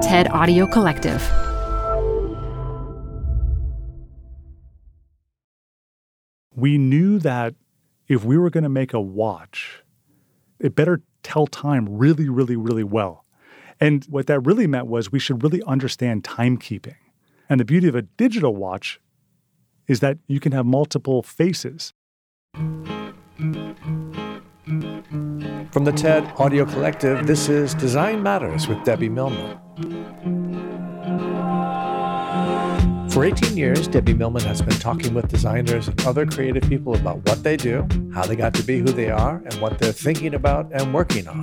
[0.00, 1.20] TED Audio Collective.
[6.56, 7.54] We knew that
[8.08, 9.82] if we were going to make a watch,
[10.58, 13.26] it better tell time really, really, really well.
[13.78, 16.96] And what that really meant was we should really understand timekeeping.
[17.50, 19.00] And the beauty of a digital watch
[19.86, 21.92] is that you can have multiple faces.
[24.70, 29.58] From the TED Audio Collective, this is Design Matters with Debbie Millman.
[33.10, 37.16] For 18 years, Debbie Millman has been talking with designers and other creative people about
[37.28, 40.34] what they do, how they got to be who they are, and what they're thinking
[40.34, 41.42] about and working on.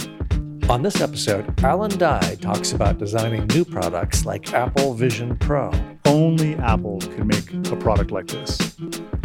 [0.69, 5.69] On this episode, Alan Dye talks about designing new products like Apple Vision Pro.
[6.05, 8.77] Only Apple can make a product like this.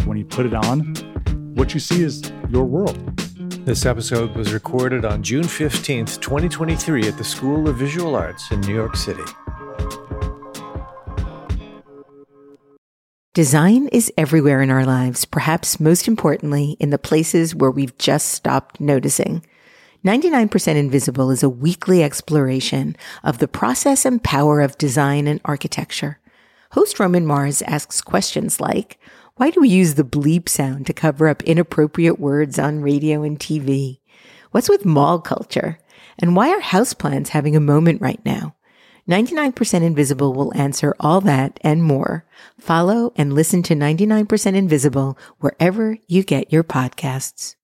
[0.06, 0.96] When you put it on,
[1.54, 2.98] what you see is your world.
[3.64, 8.60] This episode was recorded on June 15th, 2023, at the School of Visual Arts in
[8.62, 9.22] New York City.
[13.34, 18.30] Design is everywhere in our lives, perhaps most importantly, in the places where we've just
[18.30, 19.46] stopped noticing.
[20.04, 26.18] 99% Invisible is a weekly exploration of the process and power of design and architecture.
[26.72, 28.98] Host Roman Mars asks questions like,
[29.42, 33.40] why do we use the bleep sound to cover up inappropriate words on radio and
[33.40, 33.98] TV?
[34.52, 35.80] What's with mall culture?
[36.16, 38.54] And why are houseplants having a moment right now?
[39.10, 42.24] 99% Invisible will answer all that and more.
[42.60, 47.56] Follow and listen to 99% Invisible wherever you get your podcasts.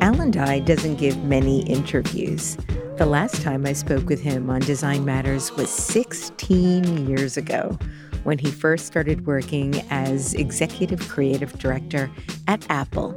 [0.00, 2.56] Alan Dye doesn't give many interviews.
[2.96, 7.78] The last time I spoke with him on Design Matters was 16 years ago
[8.24, 12.10] when he first started working as executive creative director
[12.48, 13.12] at Apple,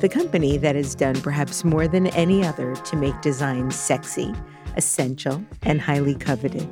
[0.00, 4.34] the company that has done perhaps more than any other to make design sexy,
[4.76, 6.68] essential, and highly coveted.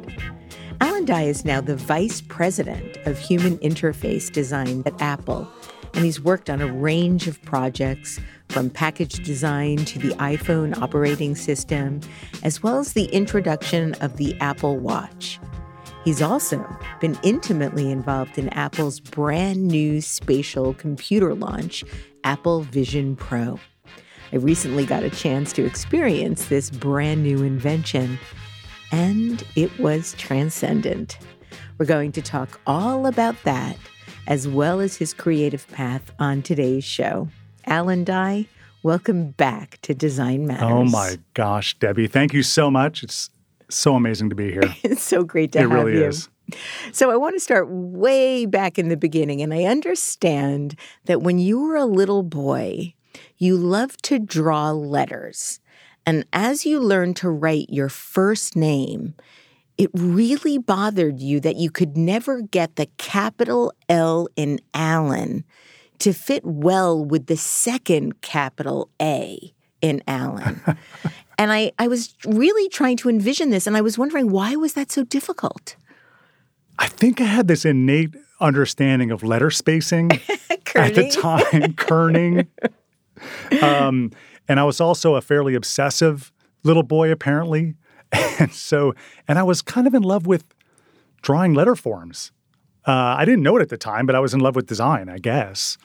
[0.81, 5.49] Alan Dye is now the vice president of human interface design at Apple,
[5.95, 11.35] and he's worked on a range of projects from package design to the iPhone operating
[11.35, 12.01] system,
[12.43, 15.41] as well as the introduction of the Apple Watch.
[16.09, 16.67] He's also
[17.01, 21.85] been intimately involved in Apple's brand new spatial computer launch,
[22.25, 23.61] Apple Vision Pro.
[24.33, 28.19] I recently got a chance to experience this brand new invention,
[28.91, 31.19] and it was transcendent.
[31.77, 33.77] We're going to talk all about that,
[34.27, 37.29] as well as his creative path on today's show.
[37.67, 38.47] Alan Dye,
[38.83, 40.71] welcome back to Design Matters.
[40.71, 43.03] Oh my gosh, Debbie, thank you so much.
[43.03, 43.29] It's
[43.71, 44.63] so amazing to be here.
[44.83, 46.07] it's so great to it have really you.
[46.07, 46.29] is.
[46.93, 49.43] So I want to start way back in the beginning.
[49.43, 52.95] And I understand that when you were a little boy,
[53.37, 55.61] you loved to draw letters.
[56.07, 59.15] And as you learned to write your first name,
[59.77, 65.45] it really bothered you that you could never get the capital L in Alan
[65.99, 70.61] to fit well with the second capital A in Alan.
[71.39, 74.75] and I, I was really trying to envision this, and I was wondering why was
[74.75, 75.77] that so difficult?
[76.79, 80.11] I think I had this innate understanding of letter spacing
[80.75, 82.47] at the time, kerning.
[83.63, 84.13] Um,
[84.49, 86.33] and I was also a fairly obsessive
[86.65, 87.75] little boy, apparently.
[88.41, 88.95] And so,
[89.27, 90.45] and I was kind of in love with
[91.23, 92.31] drawing letter forms.
[92.87, 95.09] Uh, I didn't know it at the time, but I was in love with design,
[95.09, 95.77] I guess.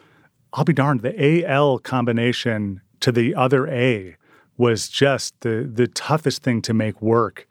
[0.54, 4.16] I'll be darned, the AL combination to the other A
[4.64, 7.48] was just the the toughest thing to make work.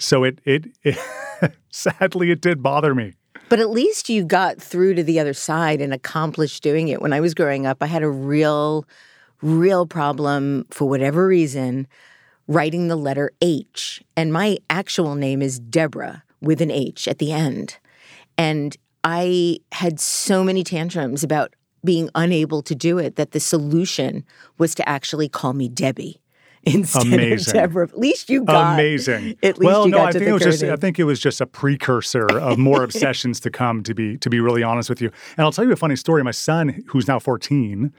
[0.00, 0.98] So it it, it
[1.70, 3.14] sadly it did bother me.
[3.48, 7.00] But at least you got through to the other side and accomplished doing it.
[7.00, 8.84] When I was growing up, I had a real
[9.40, 11.86] real problem for whatever reason
[12.48, 14.02] writing the letter H.
[14.16, 17.78] And my actual name is Deborah with an H at the end.
[18.36, 21.54] And I had so many tantrums about
[21.84, 24.24] being unable to do it that the solution
[24.58, 26.20] was to actually call me Debbie
[26.74, 27.56] instead Amazing.
[27.56, 27.88] of Deborah.
[27.88, 29.36] At least you got amazing.
[29.42, 30.62] At least well, you no, got I to think it was just.
[30.62, 33.82] I think it was just a precursor of more obsessions to come.
[33.82, 36.22] To be to be really honest with you, and I'll tell you a funny story.
[36.22, 37.92] My son, who's now fourteen,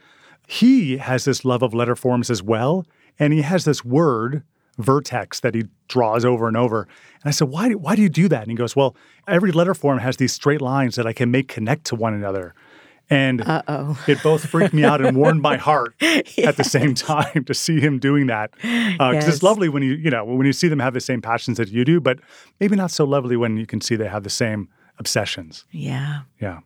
[0.47, 2.85] he has this love of letter forms as well,
[3.17, 4.43] and he has this word
[4.79, 6.83] vertex that he draws over and over.
[6.83, 8.43] And I said, why, why do you do that?
[8.43, 8.95] And he goes, well,
[9.27, 12.55] every letter form has these straight lines that I can make connect to one another.
[13.09, 13.97] And Uh-oh.
[14.07, 17.79] it both freaked me out and warmed my heart at the same time to see
[17.79, 18.51] him doing that.
[18.63, 19.27] Uh, because Yes.
[19.35, 21.69] it's lovely when you, you know, when you see them have the same passions that
[21.69, 22.19] you do, but
[22.59, 24.69] maybe not so lovely when you can see they have the same
[24.99, 25.65] obsessions.
[25.71, 26.21] Yeah.
[26.39, 26.59] Yeah.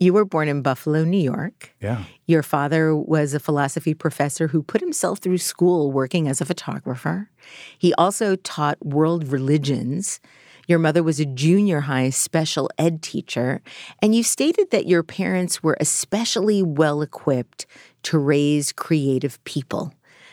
[0.00, 1.74] You were born in Buffalo, New York.
[1.80, 2.04] Yeah.
[2.26, 7.30] Your father was a philosophy professor who put himself through school working as a photographer.
[7.78, 10.20] He also taught world religions.
[10.66, 13.60] Your mother was a junior high special ed teacher,
[14.00, 17.66] and you stated that your parents were especially well equipped
[18.04, 19.92] to raise creative people.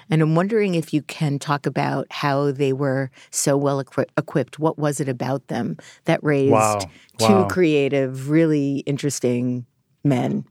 [0.09, 4.59] And I'm wondering if you can talk about how they were so well equi- equipped.
[4.59, 6.79] What was it about them that raised wow.
[7.17, 7.47] two wow.
[7.47, 9.65] creative, really interesting
[10.03, 10.45] men?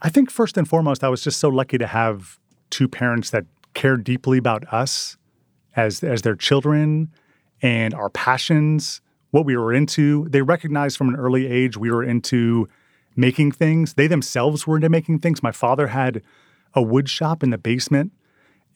[0.00, 2.38] I think first and foremost, I was just so lucky to have
[2.70, 3.44] two parents that
[3.74, 5.16] cared deeply about us
[5.76, 7.12] as as their children
[7.60, 9.00] and our passions,
[9.32, 10.28] what we were into.
[10.30, 12.68] They recognized from an early age we were into
[13.16, 13.94] making things.
[13.94, 15.42] They themselves were into making things.
[15.42, 16.22] My father had
[16.72, 18.12] a wood shop in the basement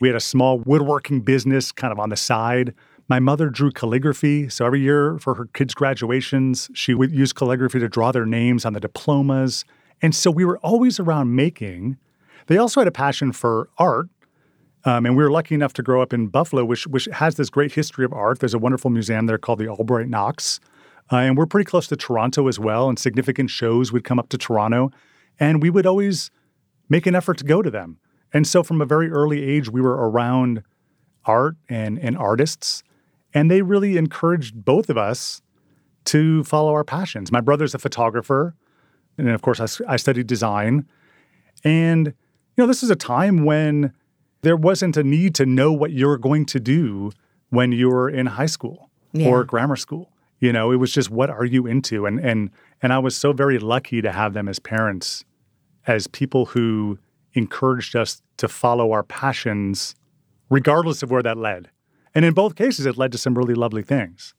[0.01, 2.75] we had a small woodworking business kind of on the side.
[3.09, 4.49] My mother drew calligraphy.
[4.49, 8.65] So every year for her kids' graduations, she would use calligraphy to draw their names
[8.65, 9.65] on the diplomas.
[10.03, 11.97] And so we were always around making.
[12.47, 14.09] They also had a passion for art.
[14.87, 17.51] Um, and we were lucky enough to grow up in Buffalo, which, which has this
[17.51, 18.39] great history of art.
[18.39, 20.61] There's a wonderful museum there called the Albright Knox.
[21.13, 22.89] Uh, and we're pretty close to Toronto as well.
[22.89, 24.91] And significant shows would come up to Toronto.
[25.39, 26.31] And we would always
[26.89, 27.99] make an effort to go to them.
[28.33, 30.63] And so from a very early age, we were around
[31.25, 32.83] art and, and artists,
[33.35, 35.43] and they really encouraged both of us
[36.05, 37.33] to follow our passions.
[37.33, 38.55] My brother's a photographer,
[39.19, 40.87] and of course, I, I studied design.
[41.65, 42.15] And, you
[42.59, 43.93] know, this is a time when
[44.43, 47.11] there wasn't a need to know what you were going to do
[47.51, 49.29] when you were in high school yeah.
[49.29, 50.13] or grammar school.
[50.39, 52.07] You know, it was just what are you into?
[52.07, 52.51] And and
[52.83, 55.25] and I was so very lucky to have them as parents,
[55.87, 56.99] as people who
[57.33, 59.95] encouraged us to follow our passions,
[60.51, 61.71] regardless of where that led.
[62.15, 64.35] And in both cases, it led to some really lovely things.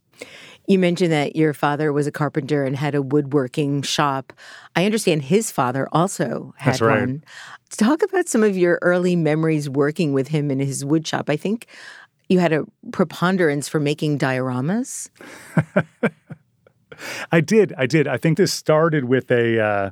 [0.68, 4.34] You mentioned that your father was a carpenter and had a woodworking shop.
[4.76, 7.00] I understand his father also had That's right.
[7.00, 7.24] one.
[7.72, 11.30] Talk about some of your early memories working with him in his wood shop.
[11.30, 11.68] I think
[12.28, 15.10] you had a preponderance for making dioramas.
[17.32, 17.74] I did.
[17.78, 18.08] I did.
[18.08, 19.60] I think this started with a.
[19.60, 19.92] Uh,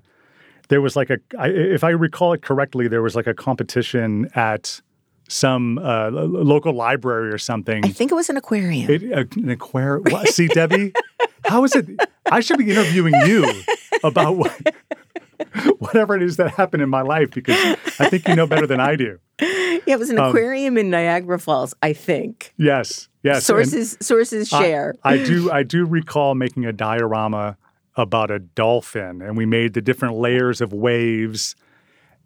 [0.67, 4.81] there was like a, if I recall it correctly, there was like a competition at
[5.27, 7.85] some uh, local library or something.
[7.85, 8.89] I think it was an aquarium.
[8.89, 10.25] It, uh, an aquarium.
[10.27, 10.93] See, Debbie,
[11.45, 11.87] how is it?
[12.31, 13.49] I should be interviewing you
[14.03, 14.75] about what,
[15.79, 17.57] whatever it is that happened in my life because
[17.99, 19.19] I think you know better than I do.
[19.85, 22.53] Yeah, it was an um, aquarium in Niagara Falls, I think.
[22.57, 23.45] Yes, yes.
[23.45, 24.95] Sources and sources share.
[25.03, 27.55] I, I do I do recall making a diorama
[27.95, 31.55] about a dolphin and we made the different layers of waves.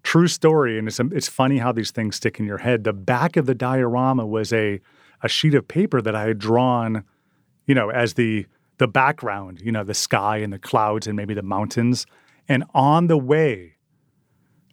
[0.04, 0.80] True story.
[0.80, 2.84] And it's, it's funny how these things stick in your head.
[2.84, 4.80] The back of the diorama was a,
[5.22, 7.04] a sheet of paper that I had drawn,
[7.66, 8.46] you know, as the,
[8.78, 12.06] the background, you know, the sky and the clouds and maybe the mountains.
[12.48, 13.76] And on the way,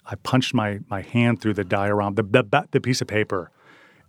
[0.07, 3.51] I punched my, my hand through the diorama, the, the, the piece of paper.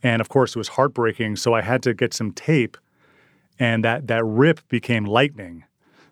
[0.04, 1.38] And of course, it was heartbreaking.
[1.38, 2.78] So I had to get some tape,
[3.58, 5.64] and that, that rip became lightning.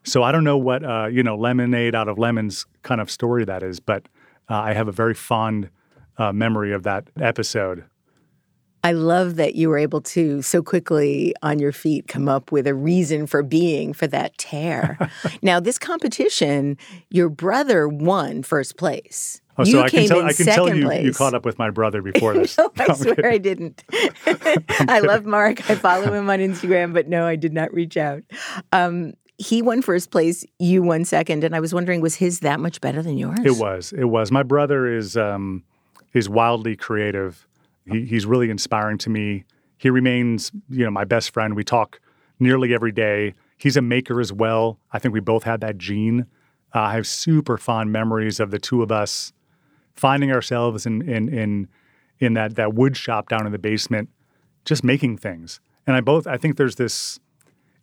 [0.06, 3.44] So I don't know what uh, you know lemonade out of lemons kind of story
[3.46, 4.08] that is, but
[4.50, 5.70] uh, I have a very fond
[6.18, 7.86] uh, memory of that episode.
[8.84, 12.68] I love that you were able to so quickly on your feet come up with
[12.68, 15.10] a reason for being for that tear.
[15.42, 16.78] now, this competition,
[17.10, 19.42] your brother won first place.
[19.58, 21.72] Oh, you so I can tell, I can tell you, you caught up with my
[21.72, 22.58] brother before this.
[22.60, 23.84] no, I swear I didn't.
[24.88, 25.68] I love Mark.
[25.68, 28.22] I follow him on Instagram, but no, I did not reach out.
[28.72, 32.60] Um, he won first place, you won second, and I was wondering, was his that
[32.60, 33.40] much better than yours?
[33.44, 33.94] It was.
[33.94, 34.32] It was.
[34.32, 35.64] My brother is um,
[36.14, 37.48] is wildly creative.
[37.86, 39.44] He, he's really inspiring to me.
[39.78, 41.56] He remains, you know, my best friend.
[41.56, 42.00] We talk
[42.40, 43.34] nearly every day.
[43.58, 44.80] He's a maker as well.
[44.92, 46.26] I think we both had that gene.
[46.74, 49.34] Uh, I have super fond memories of the two of us
[49.94, 51.68] finding ourselves in in in
[52.20, 54.10] in that that wood shop down in the basement,
[54.64, 55.60] just making things.
[55.86, 57.20] And I both I think there's this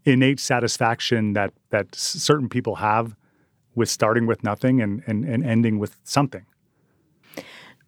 [0.05, 3.15] innate satisfaction that that certain people have
[3.75, 6.45] with starting with nothing and, and, and ending with something.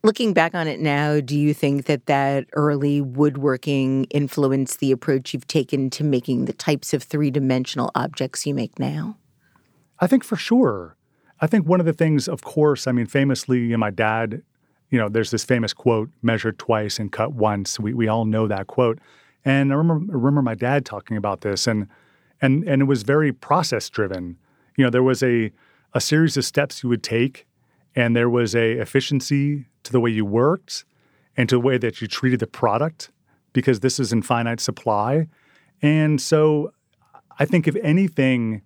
[0.02, 5.32] Looking back on it now, do you think that that early woodworking influenced the approach
[5.32, 9.16] you've taken to making the types of three dimensional objects you make now?
[10.00, 10.96] I think for sure.
[11.40, 14.42] I think one of the things, of course, I mean, famously, you know, my dad,
[14.90, 17.80] you know, there's this famous quote, measure twice and cut once.
[17.80, 18.98] We, we all know that quote.
[19.44, 21.66] And I remember, remember my dad talking about this.
[21.66, 21.88] And
[22.44, 24.36] and and it was very process driven.
[24.76, 25.50] You know, there was a
[25.92, 27.46] a series of steps you would take,
[27.94, 30.84] and there was a efficiency to the way you worked
[31.36, 33.10] and to the way that you treated the product
[33.52, 35.28] because this is in finite supply.
[35.82, 36.72] And so
[37.38, 38.62] I think if anything,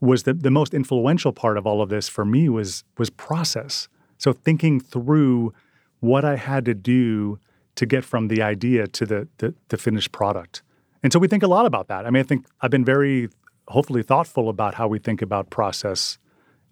[0.00, 3.88] was the, the most influential part of all of this for me was was process.
[4.16, 5.52] So thinking through
[6.00, 7.38] what I had to do
[7.74, 10.62] to get from the idea to the, the, the finished product.
[11.02, 12.06] And so we think a lot about that.
[12.06, 13.28] I mean, I think I've been very
[13.68, 16.18] hopefully thoughtful about how we think about process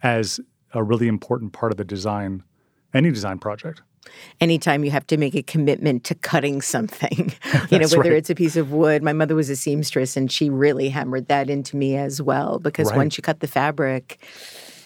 [0.02, 0.40] as
[0.73, 2.42] a really important part of the design,
[2.95, 3.83] any design project
[4.40, 7.33] anytime you have to make a commitment to cutting something,
[7.71, 8.12] you know, whether right.
[8.12, 9.02] it's a piece of wood.
[9.02, 12.88] My mother was a seamstress and she really hammered that into me as well because
[12.90, 12.97] right.
[12.97, 14.21] once you cut the fabric,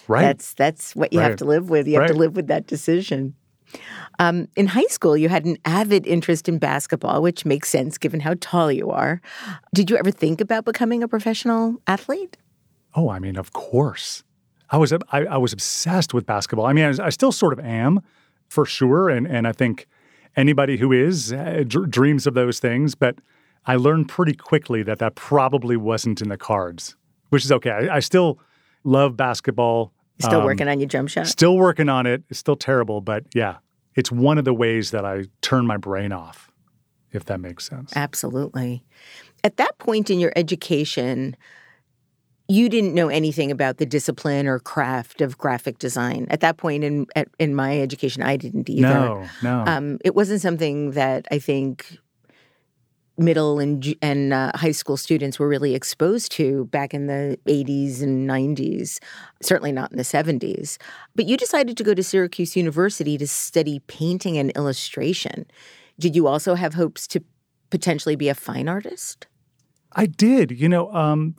[0.08, 0.22] right.
[0.22, 1.28] that's that's what you right.
[1.28, 1.86] have to live with.
[1.86, 3.34] You have to live with that decision.
[4.18, 8.20] Um, in high school, you had an avid interest in basketball, which makes sense given
[8.20, 9.20] how tall you are.
[9.74, 12.36] Did you ever think about becoming a professional athlete?
[12.94, 14.24] Oh, I mean, of course.
[14.70, 16.66] I was I, I was obsessed with basketball.
[16.66, 18.00] I mean, I, I, still sort of am,
[18.48, 19.88] for sure, and and I think
[20.36, 22.94] anybody who is uh, d- dreams of those things.
[22.94, 23.16] But
[23.66, 26.96] I learned pretty quickly that that probably wasn't in the cards,
[27.30, 27.70] which is okay.
[27.70, 28.38] I, I still
[28.84, 29.92] love basketball.
[30.20, 31.26] Still um, working on your jump shot.
[31.26, 32.22] Still working on it.
[32.28, 33.56] It's still terrible, but yeah,
[33.94, 36.50] it's one of the ways that I turn my brain off,
[37.12, 37.92] if that makes sense.
[37.96, 38.84] Absolutely.
[39.42, 41.36] At that point in your education,
[42.48, 46.26] you didn't know anything about the discipline or craft of graphic design.
[46.30, 48.88] At that point in at, in my education, I didn't either.
[48.88, 49.64] No, no.
[49.66, 51.98] Um, it wasn't something that I think
[53.20, 58.02] middle and and uh, high school students were really exposed to back in the 80s
[58.02, 58.98] and 90s
[59.42, 60.78] certainly not in the 70s
[61.14, 65.46] but you decided to go to Syracuse University to study painting and illustration.
[65.98, 67.22] Did you also have hopes to
[67.68, 69.26] potentially be a fine artist?
[69.92, 71.36] I did you know um,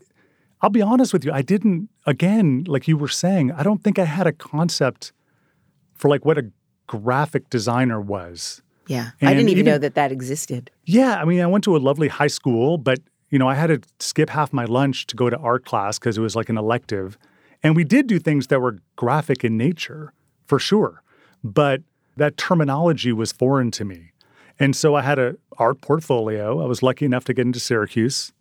[0.62, 3.98] I'll be honest with you I didn't again like you were saying I don't think
[3.98, 5.14] I had a concept
[5.96, 6.52] for like what a
[6.86, 8.62] graphic designer was
[8.92, 9.12] yeah.
[9.22, 10.70] And I didn't even, even know that that existed.
[10.86, 11.16] Yeah.
[11.16, 13.80] I mean, I went to a lovely high school, but, you know, I had to
[14.00, 17.18] skip half my lunch to go to art class because it was like an elective.
[17.64, 20.14] And we did do things that were graphic in nature,
[20.46, 21.04] for sure.
[21.44, 21.84] But
[22.18, 24.12] that terminology was foreign to me.
[24.60, 26.62] And so I had an art portfolio.
[26.62, 28.34] I was lucky enough to get into Syracuse.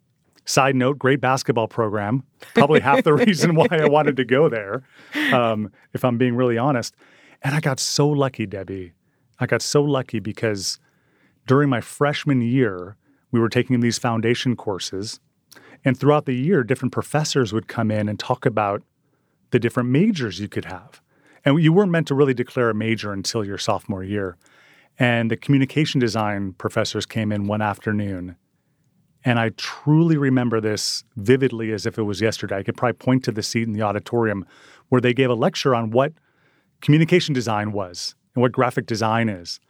[0.44, 2.24] Side note, great basketball program.
[2.54, 4.82] Probably half the reason why I wanted to go there,
[5.32, 6.96] um, if I'm being really honest.
[7.42, 8.92] And I got so lucky, Debbie.
[9.40, 10.78] I got so lucky because
[11.46, 12.96] during my freshman year,
[13.32, 15.18] we were taking these foundation courses.
[15.84, 18.82] And throughout the year, different professors would come in and talk about
[19.50, 21.00] the different majors you could have.
[21.44, 24.36] And you weren't meant to really declare a major until your sophomore year.
[24.98, 28.36] And the communication design professors came in one afternoon.
[29.24, 32.58] And I truly remember this vividly as if it was yesterday.
[32.58, 34.44] I could probably point to the seat in the auditorium
[34.88, 36.12] where they gave a lecture on what
[36.82, 39.60] communication design was and what graphic design is.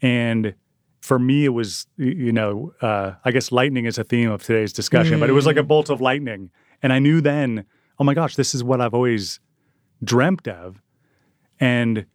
[0.00, 0.54] And
[1.00, 4.72] for me, it was, you know, uh, I guess lightning is a theme of today's
[4.72, 5.20] discussion, mm.
[5.20, 6.50] but it was like a bolt of lightning.
[6.82, 7.64] And I knew then,
[7.98, 9.40] oh my gosh, this is what I've always
[10.02, 10.80] dreamt of.
[11.60, 12.06] And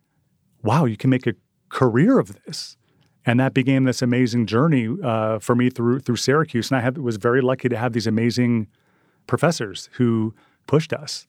[0.63, 1.33] wow, you can make a
[1.69, 2.77] career of this.
[3.25, 6.71] And that began this amazing journey uh, for me through through Syracuse.
[6.71, 8.67] And I had, was very lucky to have these amazing
[9.27, 10.33] professors who
[10.65, 11.27] pushed us.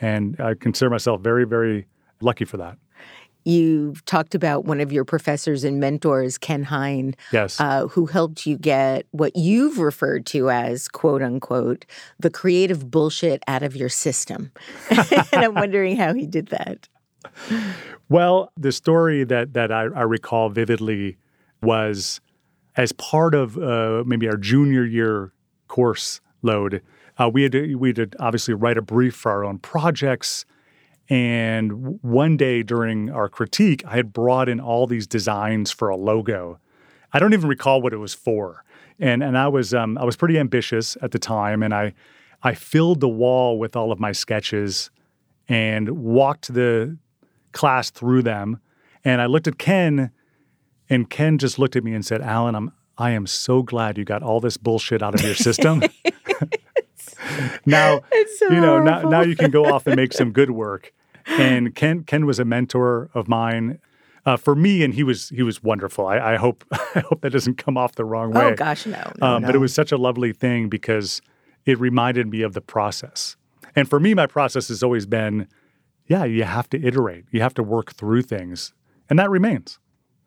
[0.00, 1.86] And I consider myself very, very
[2.20, 2.78] lucky for that.
[3.44, 7.60] You've talked about one of your professors and mentors, Ken Hine, yes.
[7.60, 11.86] Uh, who helped you get what you've referred to as "quote unquote"
[12.18, 14.52] the creative bullshit out of your system.
[14.90, 16.88] and I'm wondering how he did that.
[18.08, 21.16] Well, the story that that I, I recall vividly
[21.62, 22.20] was
[22.76, 25.32] as part of uh, maybe our junior year
[25.68, 26.82] course load.
[27.18, 30.44] Uh, we had to, we had to obviously write a brief for our own projects
[31.10, 35.96] and one day during our critique, I had brought in all these designs for a
[35.96, 36.60] logo.
[37.12, 38.64] I don't even recall what it was for.
[39.00, 41.94] And and I was um, I was pretty ambitious at the time, and I
[42.44, 44.90] I filled the wall with all of my sketches
[45.48, 46.96] and walked the
[47.52, 48.60] class through them.
[49.04, 50.12] And I looked at Ken,
[50.88, 54.04] and Ken just looked at me and said, "Alan, I'm I am so glad you
[54.04, 55.82] got all this bullshit out of your system."
[57.66, 58.00] now
[58.38, 60.92] so you know now, now you can go off and make some good work
[61.26, 63.78] and Ken Ken was a mentor of mine.
[64.26, 66.06] Uh, for me, and he was he was wonderful.
[66.06, 66.62] I, I, hope
[66.94, 68.44] I hope that doesn't come off the wrong way.
[68.44, 69.48] Oh gosh, no, no, um, no.
[69.48, 71.22] But it was such a lovely thing because
[71.64, 73.36] it reminded me of the process.
[73.74, 75.48] And for me, my process has always been,
[76.06, 78.74] yeah, you have to iterate, you have to work through things,
[79.08, 79.78] and that remains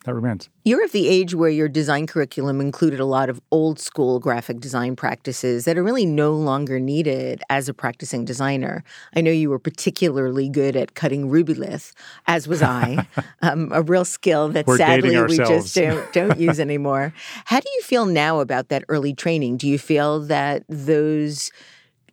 [0.04, 0.50] that remains.
[0.66, 4.60] You're of the age where your design curriculum included a lot of old school graphic
[4.60, 8.84] design practices that are really no longer needed as a practicing designer.
[9.16, 11.94] I know you were particularly good at cutting rubylith,
[12.28, 13.08] as was I,
[13.42, 17.14] um, a real skill that we're sadly we just don't, don't use anymore.
[17.46, 19.58] How do you feel now about that early training?
[19.58, 21.52] Do you feel that those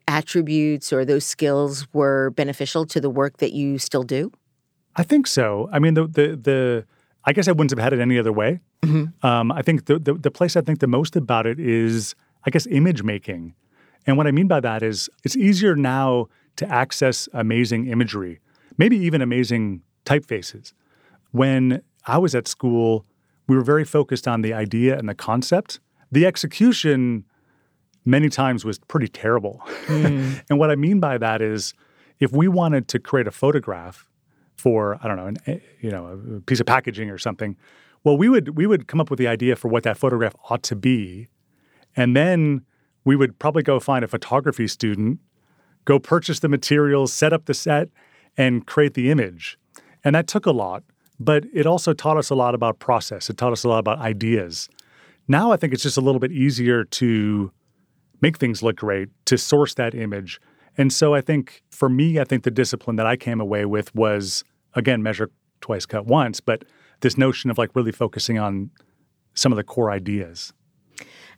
[0.06, 4.32] attributes or those skills were beneficial to the work that you still do?
[4.97, 5.68] I think so.
[5.73, 6.85] I mean, the the the
[7.24, 8.60] I guess I wouldn't have had it any other way.
[8.82, 9.26] Mm-hmm.
[9.26, 12.50] Um, I think the, the the place I think the most about it is I
[12.50, 13.54] guess image making,
[14.06, 18.40] and what I mean by that is it's easier now to access amazing imagery,
[18.78, 20.72] maybe even amazing typefaces.
[21.32, 23.04] When I was at school,
[23.46, 25.80] we were very focused on the idea and the concept.
[26.10, 27.24] The execution
[28.04, 29.62] many times was pretty terrible.
[29.86, 30.42] Mm.
[30.50, 31.74] and what I mean by that is
[32.18, 34.09] if we wanted to create a photograph
[34.60, 37.56] for I don't know, an, eh, you know, a piece of packaging or something,
[38.04, 40.62] well we would we would come up with the idea for what that photograph ought
[40.64, 41.28] to be.
[41.96, 42.64] And then
[43.04, 45.18] we would probably go find a photography student,
[45.84, 47.88] go purchase the materials, set up the set
[48.36, 49.58] and create the image.
[50.04, 50.84] And that took a lot,
[51.18, 53.28] but it also taught us a lot about process.
[53.30, 54.68] It taught us a lot about ideas.
[55.26, 57.50] Now I think it's just a little bit easier to
[58.20, 60.40] make things look great, to source that image.
[60.76, 63.94] And so I think for me, I think the discipline that I came away with
[63.94, 66.64] was again, measure twice, cut once, but
[67.00, 68.70] this notion of like really focusing on
[69.34, 70.52] some of the core ideas.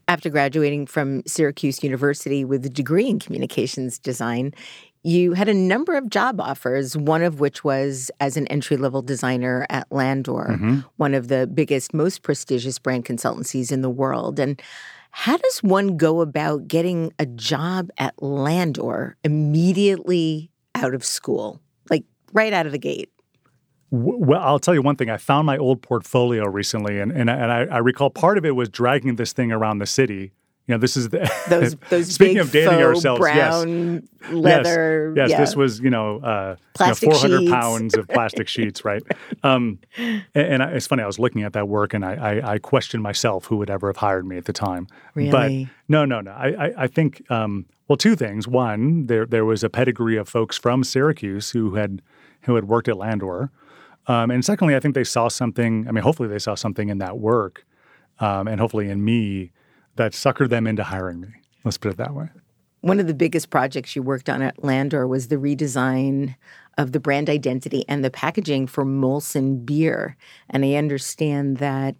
[0.08, 4.52] After graduating from Syracuse University with a degree in communications design,
[5.04, 9.02] you had a number of job offers, one of which was as an entry level
[9.02, 10.80] designer at Landor, mm-hmm.
[10.96, 14.38] one of the biggest, most prestigious brand consultancies in the world.
[14.38, 14.60] And
[15.10, 21.60] how does one go about getting a job at Landor immediately out of school,
[21.90, 23.10] like right out of the gate?
[23.92, 25.10] Well, I'll tell you one thing.
[25.10, 28.56] I found my old portfolio recently, and and, and I, I recall part of it
[28.56, 30.32] was dragging this thing around the city
[30.68, 33.18] you know, this is the those those speaking of dating ourselves.
[33.18, 35.12] Brown yes, leather.
[35.16, 35.40] Yes, yes yeah.
[35.40, 37.50] this was you know, uh, you know, 400 sheets.
[37.50, 39.02] pounds of plastic sheets, right?
[39.42, 41.02] Um, and, and I, it's funny.
[41.02, 43.88] I was looking at that work, and I, I, I, questioned myself who would ever
[43.88, 44.86] have hired me at the time.
[45.14, 45.30] Really?
[45.30, 46.30] But no, no, no.
[46.30, 48.46] I I, I think um, well, two things.
[48.46, 52.02] One, there there was a pedigree of folks from Syracuse who had
[52.42, 53.50] who had worked at Landor,
[54.06, 55.86] um, and secondly, I think they saw something.
[55.88, 57.64] I mean, hopefully, they saw something in that work,
[58.18, 59.52] um, and hopefully in me
[59.96, 61.28] that suckered them into hiring me.
[61.64, 62.28] Let's put it that way.
[62.80, 66.34] One of the biggest projects you worked on at Landor was the redesign
[66.78, 70.16] of the brand identity and the packaging for Molson beer.
[70.50, 71.94] And I understand that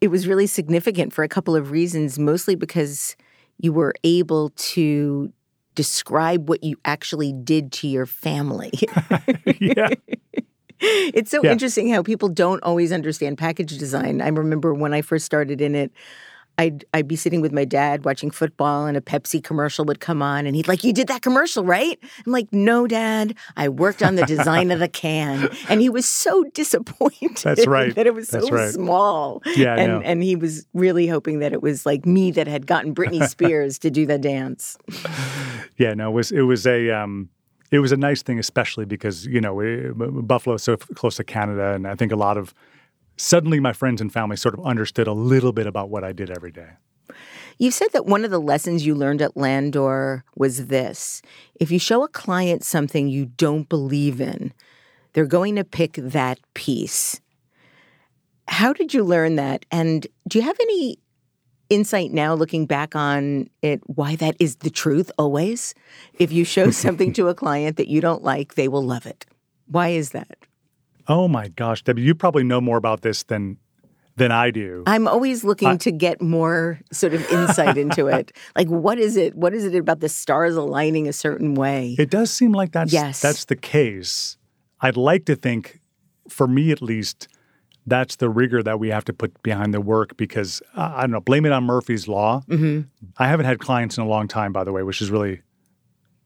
[0.00, 3.16] it was really significant for a couple of reasons, mostly because
[3.58, 5.32] you were able to
[5.74, 8.72] describe what you actually did to your family.
[9.60, 9.88] yeah.
[11.16, 11.52] It's so yeah.
[11.52, 14.20] interesting how people don't always understand package design.
[14.20, 15.92] I remember when I first started in it,
[16.58, 20.22] I'd I'd be sitting with my dad watching football and a Pepsi commercial would come
[20.22, 21.98] on and he'd like, You did that commercial, right?
[22.24, 23.34] I'm like, No, Dad.
[23.56, 25.48] I worked on the design of the can.
[25.68, 27.94] And he was so disappointed That's right.
[27.94, 28.72] that it was so right.
[28.72, 29.42] small.
[29.56, 29.74] Yeah.
[29.74, 33.26] And and he was really hoping that it was like me that had gotten Britney
[33.28, 34.78] Spears to do the dance.
[35.76, 37.28] Yeah, no, it was it was a um
[37.70, 41.72] it was a nice thing, especially because, you know, Buffalo is so close to Canada,
[41.72, 42.54] and I think a lot of
[43.16, 46.30] suddenly my friends and family sort of understood a little bit about what I did
[46.30, 46.70] every day.
[47.58, 51.22] You said that one of the lessons you learned at Landor was this
[51.54, 54.52] if you show a client something you don't believe in,
[55.12, 57.20] they're going to pick that piece.
[58.48, 59.64] How did you learn that?
[59.70, 60.98] And do you have any
[61.68, 65.74] insight now looking back on it why that is the truth always?
[66.18, 69.26] If you show something to a client that you don't like, they will love it.
[69.66, 70.36] Why is that?
[71.08, 73.58] Oh my gosh, Debbie, you probably know more about this than
[74.16, 74.82] than I do.
[74.86, 78.32] I'm always looking I, to get more sort of insight into it.
[78.56, 79.34] Like what is it?
[79.34, 81.96] What is it about the stars aligning a certain way?
[81.98, 83.20] It does seem like that's yes.
[83.20, 84.38] that's the case.
[84.80, 85.80] I'd like to think
[86.28, 87.28] for me at least
[87.86, 91.12] that's the rigor that we have to put behind the work because uh, I don't
[91.12, 92.42] know, blame it on Murphy's law.
[92.48, 92.82] Mm-hmm.
[93.18, 95.42] I haven't had clients in a long time by the way, which is really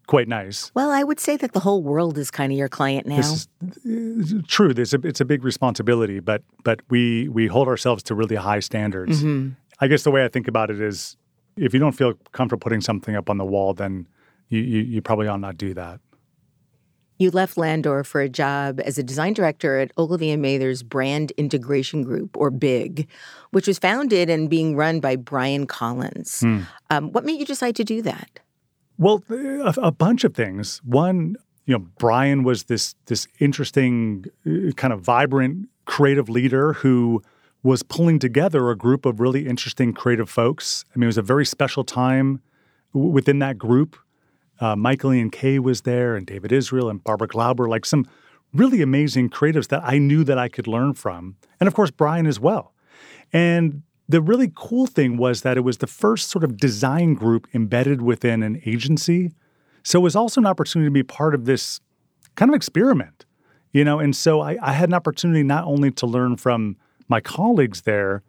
[0.06, 0.72] quite nice.
[0.74, 3.16] Well, I would say that the whole world is kind of your client now.
[3.16, 3.48] This
[3.84, 4.72] is, uh, true.
[4.76, 8.60] It's a, it's a big responsibility, but but we we hold ourselves to really high
[8.60, 9.22] standards.
[9.22, 9.50] Mm-hmm.
[9.80, 11.16] I guess the way I think about it is,
[11.56, 14.08] if you don't feel comfortable putting something up on the wall, then
[14.48, 16.00] you, you, you probably ought not do that.
[17.20, 21.32] You left Landor for a job as a design director at Ogilvy and Mather's Brand
[21.32, 23.06] Integration Group, or BIG,
[23.50, 26.40] which was founded and being run by Brian Collins.
[26.40, 26.66] Mm.
[26.88, 28.40] Um, what made you decide to do that?
[28.96, 30.80] Well, a, a bunch of things.
[30.82, 37.22] One, you know, Brian was this this interesting, uh, kind of vibrant, creative leader who
[37.62, 40.86] was pulling together a group of really interesting creative folks.
[40.94, 42.40] I mean, it was a very special time
[42.94, 43.98] within that group.
[44.60, 48.06] Uh, Michael Ian Kay was there, and David Israel, and Barbara Glauber, like some
[48.52, 52.26] really amazing creatives that I knew that I could learn from, and of course Brian
[52.26, 52.74] as well.
[53.32, 57.46] And the really cool thing was that it was the first sort of design group
[57.54, 59.30] embedded within an agency
[59.82, 61.80] So it was also an opportunity to be part of this
[62.34, 63.24] kind of experiment,
[63.72, 63.98] you know.
[63.98, 66.76] And so I, I had an opportunity not only to learn from
[67.08, 68.22] my colleagues there,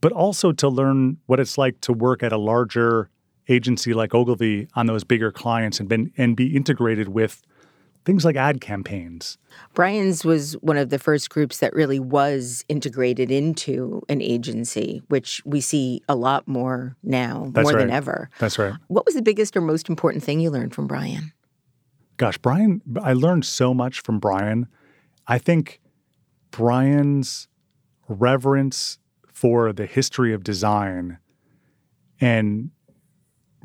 [0.00, 3.08] but also to learn what it's like to work at a larger
[3.48, 7.42] agency like Ogilvy on those bigger clients and been and be integrated with
[8.04, 9.36] things like ad campaigns.
[9.74, 15.42] Brian's was one of the first groups that really was integrated into an agency, which
[15.44, 17.80] we see a lot more now, That's more right.
[17.80, 18.30] than ever.
[18.38, 18.74] That's right.
[18.86, 21.32] What was the biggest or most important thing you learned from Brian?
[22.16, 24.68] Gosh, Brian, I learned so much from Brian.
[25.26, 25.80] I think
[26.52, 27.48] Brian's
[28.08, 28.98] reverence
[29.32, 31.18] for the history of design
[32.20, 32.70] and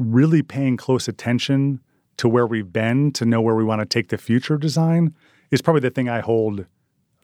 [0.02, 1.80] really paying close attention
[2.18, 5.16] to where we've been to know where we want to take the future of design
[5.50, 6.66] is probably the thing I hold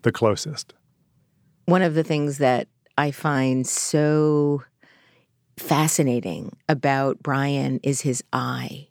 [0.03, 0.73] the closest.
[1.65, 4.63] One of the things that I find so
[5.57, 8.87] fascinating about Brian is his eye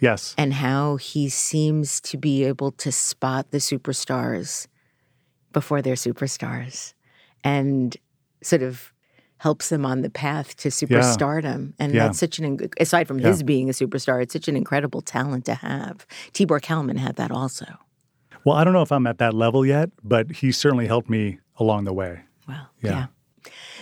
[0.00, 0.34] Yes.
[0.38, 4.66] and how he seems to be able to spot the superstars
[5.52, 6.94] before they're superstars
[7.42, 7.96] and
[8.42, 8.92] sort of
[9.40, 11.72] helps them on the path to superstardom.
[11.78, 12.06] And Yeah.
[12.08, 13.28] that's such an, aside from Yeah.
[13.28, 16.06] his being a superstar, it's such an incredible talent to have.
[16.34, 17.64] Tibor Kalman had that also.
[18.44, 21.38] Well, I don't know if I'm at that level yet, but he certainly helped me
[21.58, 22.20] along the way.
[22.46, 22.66] Wow.
[22.82, 22.90] Yeah.
[22.90, 23.06] yeah.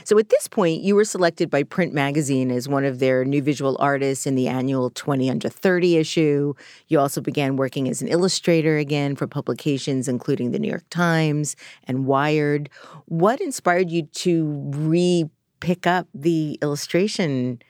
[0.05, 3.43] So at this point, you were selected by Print Magazine as one of their new
[3.43, 6.55] visual artists in the annual 20 Under 30 issue.
[6.87, 11.57] You also began working as an illustrator again for publications including the New York Times
[11.89, 12.71] and Wired.
[13.07, 15.29] What inspired you to re
[15.69, 17.61] pick up the illustration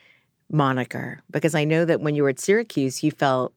[0.53, 1.21] moniker?
[1.33, 3.53] Because I know that when you were at Syracuse, you felt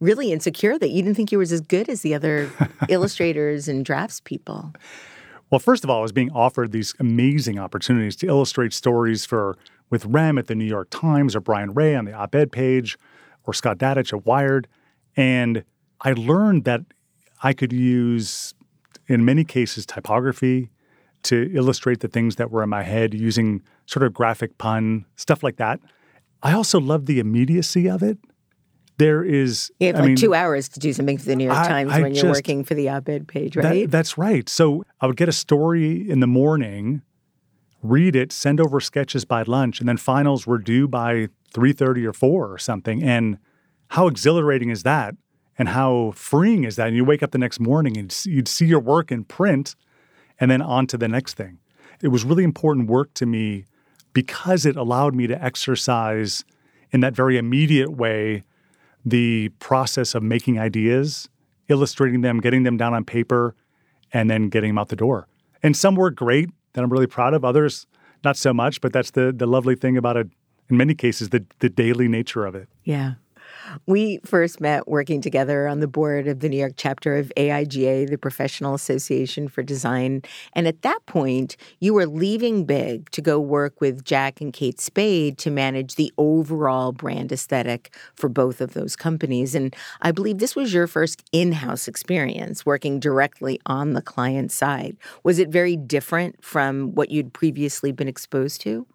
[0.00, 2.50] really insecure that you didn't think you were as good as the other
[2.88, 4.74] illustrators and draftspeople.
[5.50, 9.58] Well, first of all, I was being offered these amazing opportunities to illustrate stories for
[9.90, 12.96] with Rem at the New York Times or Brian Rea on the op-ed page
[13.44, 14.66] or Scott Dadich at Wired.
[15.14, 15.62] And
[16.00, 16.80] I learned that
[17.42, 18.54] I could use,
[19.08, 20.70] in many cases, typography
[21.28, 25.42] to illustrate the things that were in my head using sort of graphic pun, stuff
[25.42, 25.80] like that.
[26.42, 28.18] I also love the immediacy of it.
[28.98, 31.44] There is, You have I like mean, two hours to do something for the New
[31.44, 33.90] York I- Times I when you're working for the op-ed page, That- right?
[33.90, 34.48] that's right.
[34.48, 37.02] So I would get a story in the morning,
[37.82, 42.04] read it, send over sketches by lunch, and then finals were due by three thirty
[42.04, 43.02] or four or something.
[43.02, 43.38] And
[43.88, 45.14] how exhilarating is that?
[45.58, 46.88] And how freeing is that?
[46.88, 49.74] And you wake up the next morning and you'd see your work in print,
[50.40, 51.58] and then on to the next thing.
[52.02, 53.64] It was really important work to me
[54.12, 56.44] because it allowed me to exercise
[56.90, 58.44] in that very immediate way
[59.04, 61.28] the process of making ideas,
[61.68, 63.54] illustrating them, getting them down on paper,
[64.12, 65.28] and then getting them out the door.
[65.62, 67.86] And some were great that I'm really proud of, others
[68.24, 70.28] not so much, but that's the the lovely thing about it
[70.68, 72.68] in many cases, the the daily nature of it.
[72.84, 73.14] yeah.
[73.86, 78.08] We first met working together on the board of the New York chapter of AIGA,
[78.08, 80.22] the Professional Association for Design.
[80.52, 84.80] And at that point, you were leaving Big to go work with Jack and Kate
[84.80, 89.54] Spade to manage the overall brand aesthetic for both of those companies.
[89.54, 94.52] And I believe this was your first in house experience working directly on the client
[94.52, 94.96] side.
[95.22, 98.86] Was it very different from what you'd previously been exposed to?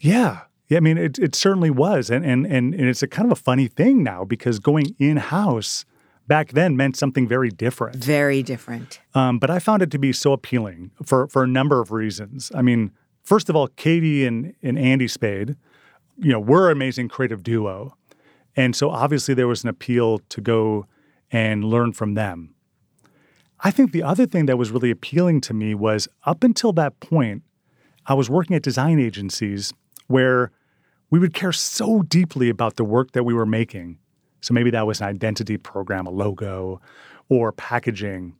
[0.00, 0.40] Yeah.
[0.72, 2.08] Yeah, I mean, it, it certainly was.
[2.08, 5.18] And, and, and, and it's a kind of a funny thing now because going in
[5.18, 5.84] house
[6.26, 7.96] back then meant something very different.
[7.96, 8.98] Very different.
[9.14, 12.50] Um, but I found it to be so appealing for, for a number of reasons.
[12.54, 12.90] I mean,
[13.22, 15.56] first of all, Katie and, and Andy Spade,
[16.16, 17.94] you know, were an amazing creative duo.
[18.56, 20.86] And so obviously there was an appeal to go
[21.30, 22.54] and learn from them.
[23.60, 26.98] I think the other thing that was really appealing to me was up until that
[27.00, 27.42] point,
[28.06, 29.74] I was working at design agencies
[30.06, 30.50] where
[31.12, 33.98] we would care so deeply about the work that we were making.
[34.40, 36.80] So maybe that was an identity program, a logo,
[37.28, 38.34] or packaging.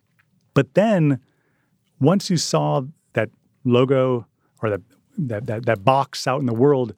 [0.54, 1.20] But then
[2.00, 2.80] once you saw
[3.12, 3.28] that
[3.64, 4.26] logo
[4.62, 4.80] or that,
[5.18, 6.94] that, that, that box out in the world,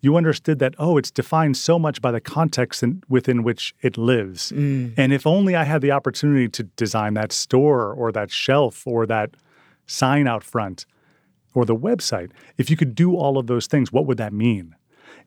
[0.00, 3.96] you understood that, oh, it's defined so much by the context in, within which it
[3.96, 4.50] lives.
[4.50, 4.94] Mm.
[4.96, 9.06] And if only I had the opportunity to design that store or that shelf or
[9.06, 9.36] that
[9.86, 10.84] sign out front
[11.54, 14.74] or the website, if you could do all of those things, what would that mean?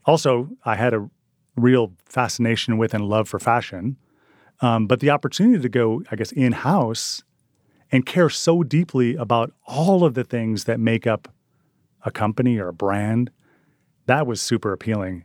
[0.06, 1.10] Also, I had a
[1.56, 3.98] real fascination with and love for fashion.
[4.62, 7.24] Um, but the opportunity to go, I guess, in house
[7.92, 11.28] and care so deeply about all of the things that make up
[12.04, 13.32] a company or a brand,
[14.06, 15.24] that was super appealing.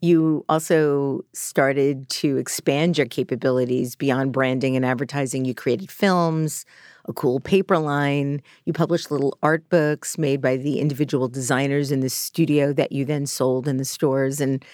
[0.00, 5.44] You also started to expand your capabilities beyond branding and advertising.
[5.44, 6.66] You created films,
[7.06, 8.42] a cool paper line.
[8.64, 13.04] You published little art books made by the individual designers in the studio that you
[13.04, 14.40] then sold in the stores.
[14.40, 14.64] And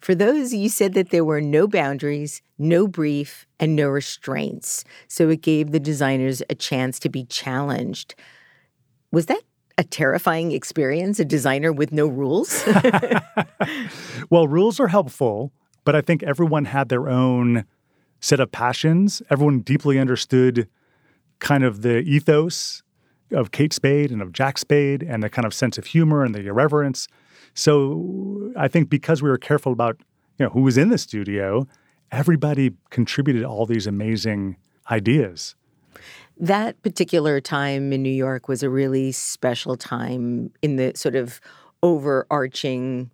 [0.00, 4.84] For those, you said that there were no boundaries, no brief, and no restraints.
[5.08, 8.14] So it gave the designers a chance to be challenged.
[9.12, 9.42] Was that
[9.76, 12.64] a terrifying experience, a designer with no rules?
[14.30, 15.52] well, rules are helpful,
[15.84, 17.64] but I think everyone had their own
[18.20, 19.22] set of passions.
[19.30, 20.68] Everyone deeply understood
[21.40, 22.82] kind of the ethos
[23.32, 26.34] of Kate Spade and of Jack Spade and the kind of sense of humor and
[26.34, 27.08] the irreverence.
[27.54, 30.00] So I think because we were careful about
[30.38, 31.66] you know who was in the studio,
[32.12, 34.56] everybody contributed all these amazing
[34.90, 35.54] ideas.
[36.38, 41.40] That particular time in New York was a really special time in the sort of
[41.82, 43.10] overarching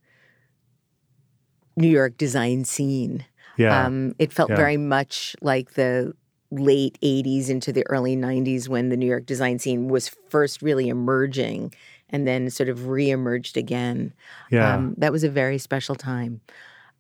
[1.76, 3.24] New York design scene.
[3.56, 3.84] Yeah.
[3.84, 4.56] Um, it felt yeah.
[4.56, 6.14] very much like the
[6.58, 10.88] late 80s into the early 90s when the New York design scene was first really
[10.88, 11.72] emerging
[12.10, 14.12] and then sort of reemerged again.
[14.50, 14.74] Yeah.
[14.74, 16.40] Um, that was a very special time.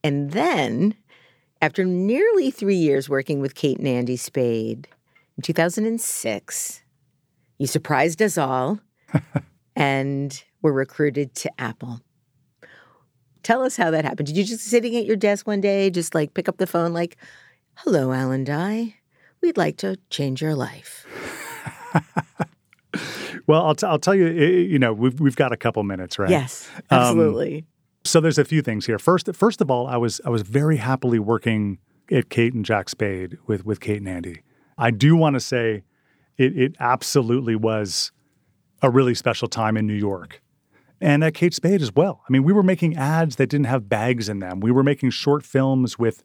[0.02, 0.94] And then,
[1.62, 4.88] after nearly three years working with Kate and Andy Spade,
[5.36, 6.82] in 2006,
[7.58, 8.80] you surprised us all
[9.76, 12.00] and were recruited to Apple.
[13.42, 14.26] Tell us how that happened.
[14.26, 16.92] Did you just sitting at your desk one day, just like pick up the phone,
[16.92, 17.16] like,
[17.74, 18.96] "Hello, Alan Dye,
[19.42, 21.06] we'd like to change your life."
[23.46, 24.28] well, I'll, t- I'll tell you.
[24.28, 26.30] You know, we've we've got a couple minutes, right?
[26.30, 27.58] Yes, absolutely.
[27.58, 27.64] Um,
[28.04, 28.98] so there's a few things here.
[28.98, 31.78] First, first of all, I was I was very happily working
[32.10, 34.42] at Kate and Jack Spade with with Kate and Andy.
[34.78, 35.82] I do want to say
[36.36, 38.12] it, it absolutely was
[38.82, 40.42] a really special time in New York.
[41.00, 42.22] And at Kate Spade as well.
[42.26, 44.60] I mean, we were making ads that didn't have bags in them.
[44.60, 46.22] We were making short films with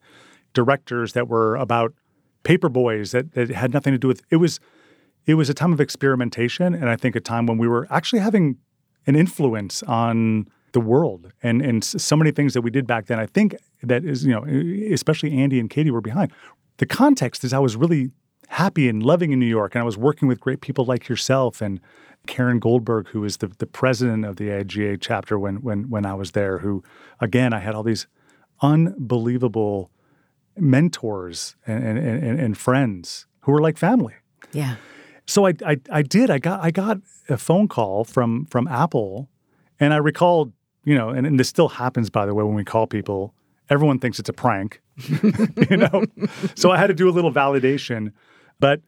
[0.53, 1.93] directors that were about
[2.43, 4.59] paper boys that, that had nothing to do with it was
[5.25, 8.19] it was a time of experimentation and I think a time when we were actually
[8.19, 8.57] having
[9.05, 13.19] an influence on the world and and so many things that we did back then.
[13.19, 14.43] I think that is, you know,
[14.93, 16.31] especially Andy and Katie were behind.
[16.77, 18.11] The context is I was really
[18.51, 19.73] happy and loving in New York.
[19.73, 21.79] And I was working with great people like yourself and
[22.27, 26.13] Carin Goldberg, who is the, the president of the AIGA chapter when, when, when I
[26.13, 26.83] was there, who,
[27.21, 28.07] again, I had all these
[28.61, 29.89] unbelievable
[30.61, 34.13] mentors and, and, and, and friends who were like family.
[34.51, 34.75] Yeah.
[35.25, 36.29] So I, I, I did.
[36.29, 36.97] I got I got
[37.29, 39.29] a phone call from from Apple,
[39.79, 40.51] and I recalled,
[40.83, 43.33] you know, and, and this still happens by the way when we call people.
[43.69, 44.81] Everyone thinks it's a prank,
[45.69, 46.03] you know.
[46.55, 48.11] so I had to do a little validation
[48.61, 48.79] but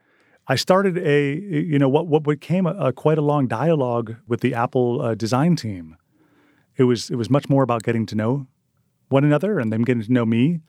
[0.47, 4.39] I started a, you know, what, what became a, a quite a long dialogue with
[4.39, 5.97] the Apple uh, design team.
[6.77, 8.47] It was, it was much more about getting to know
[9.09, 10.61] one another and them getting to know me.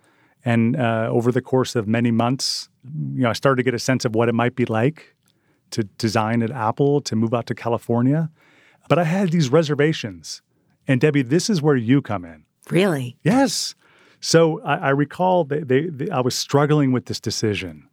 [0.44, 3.78] And uh, over the course of many months, you know, I started to get a
[3.78, 5.14] sense of what it might be like
[5.70, 8.30] to design at Apple, to move out to California.
[8.88, 10.42] But I had these reservations.
[10.86, 12.44] And Debbie, this is where you come in.
[12.70, 13.16] Really?
[13.22, 13.74] Yes.
[14.20, 17.88] So I, I recall they, they, they, I was struggling with this decision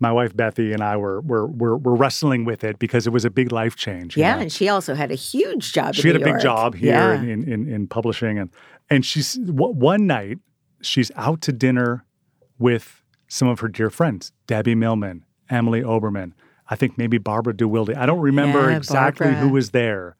[0.00, 3.24] my wife Bethy and I were were were, were wrestling with it because it was
[3.24, 4.16] a big life change.
[4.16, 4.42] Yeah, know?
[4.42, 5.94] and she also had a huge job.
[5.94, 6.42] She had New a big York.
[6.42, 7.20] job here yeah.
[7.20, 8.50] in, in, in publishing, and
[8.90, 10.38] and she's one night
[10.80, 12.04] she's out to dinner
[12.58, 16.32] with some of her dear friends, Debbie Millman, Emily Oberman,
[16.68, 17.96] I think maybe Barbara DeWilde.
[17.96, 19.40] I don't remember yeah, exactly Barbara.
[19.40, 20.16] who was there.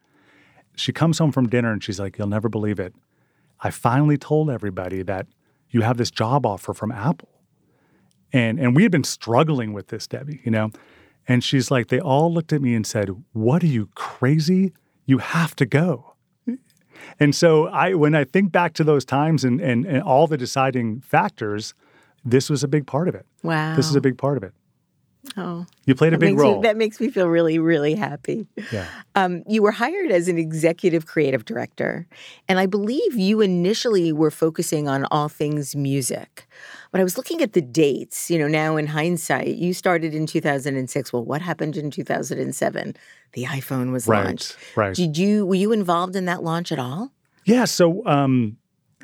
[0.75, 2.95] She comes home from dinner and she's like, "You'll never believe it.
[3.59, 5.27] I finally told everybody that
[5.69, 7.29] you have this job offer from Apple."
[8.31, 10.71] And and we had been struggling with this, Debbie, you know.
[11.29, 14.73] And she's like, they all looked at me and said, What are you crazy?
[15.05, 16.08] You have to go.
[17.19, 20.37] And so I when I think back to those times and and, and all the
[20.37, 21.73] deciding factors,
[22.23, 23.25] this was a big part of it.
[23.43, 23.75] Wow.
[23.75, 24.53] This is a big part of it.
[25.35, 26.55] Oh, you played a big role.
[26.55, 28.47] Me, that makes me feel really, really happy.
[28.71, 28.87] Yeah.
[29.15, 32.07] Um, you were hired as an executive creative director,
[32.47, 36.47] and I believe you initially were focusing on all things music.
[36.91, 38.31] But I was looking at the dates.
[38.31, 41.13] You know, now in hindsight, you started in 2006.
[41.13, 42.95] Well, what happened in 2007?
[43.33, 44.57] The iPhone was right, launched.
[44.75, 44.95] Right.
[44.95, 47.11] Did you were you involved in that launch at all?
[47.45, 47.65] Yeah.
[47.65, 48.05] So.
[48.05, 48.57] Um,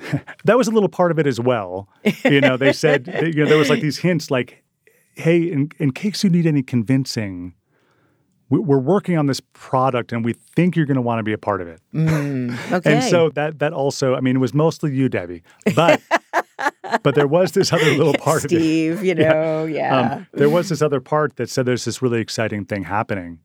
[0.44, 1.88] that was a little part of it as well.
[2.26, 4.62] You know, they said, you know, there was like these hints like,
[5.16, 7.54] hey, in, in case you need any convincing,
[8.50, 11.38] we're working on this product and we think you're going to want to be a
[11.38, 11.82] part of it.
[11.94, 12.94] Mm, okay.
[12.96, 15.44] and so that that also, I mean, it was mostly you, Debbie,
[15.76, 16.02] but
[17.04, 19.00] but there was this other little part Steve, of it.
[19.00, 19.66] Steve, you know, yeah.
[19.66, 20.16] yeah.
[20.16, 23.40] Um, there was this other part that said there's this really exciting thing happening,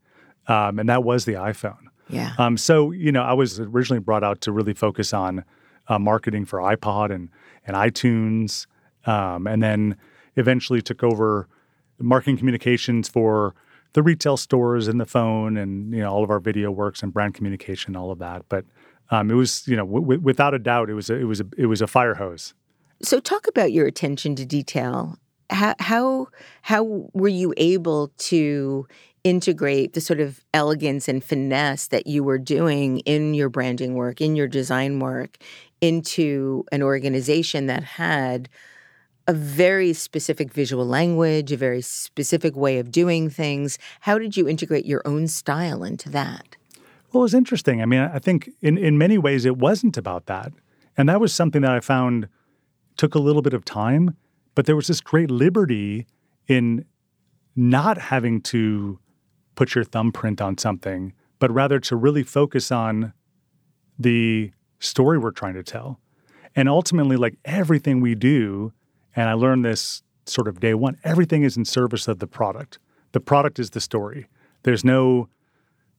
[0.47, 1.85] um, and that was the iPhone.
[2.09, 2.33] Yeah.
[2.37, 5.43] Um, so you know, I was originally brought out to really focus on
[5.87, 7.29] uh, marketing for iPod and
[7.65, 8.67] and iTunes,
[9.05, 9.97] um, and then
[10.35, 11.47] eventually took over
[11.99, 13.53] marketing communications for
[13.93, 17.13] the retail stores and the phone and you know all of our video works and
[17.13, 18.65] brand communication all of that but
[19.09, 21.41] um, it was you know w- w- without a doubt it was a, it was
[21.41, 22.53] a, it was a fire hose
[23.03, 25.17] So, talk about your attention to detail.
[25.49, 26.27] How how
[26.61, 28.87] how were you able to
[29.23, 34.21] integrate the sort of elegance and finesse that you were doing in your branding work,
[34.21, 35.37] in your design work,
[35.79, 38.49] into an organization that had
[39.27, 43.77] a very specific visual language, a very specific way of doing things.
[44.01, 46.57] How did you integrate your own style into that?
[47.11, 47.81] Well, it was interesting.
[47.81, 50.51] I mean, I think in, in many ways it wasn't about that.
[50.97, 52.27] And that was something that I found
[52.97, 54.15] took a little bit of time,
[54.55, 56.07] but there was this great liberty
[56.47, 56.85] in
[57.55, 58.99] not having to
[59.55, 63.13] put your thumbprint on something, but rather to really focus on
[63.97, 65.99] the story we're trying to tell.
[66.55, 68.73] And ultimately, like everything we do,
[69.15, 72.79] and I learned this sort of day one, everything is in service of the product.
[73.11, 74.27] The product is the story.
[74.63, 75.29] There's no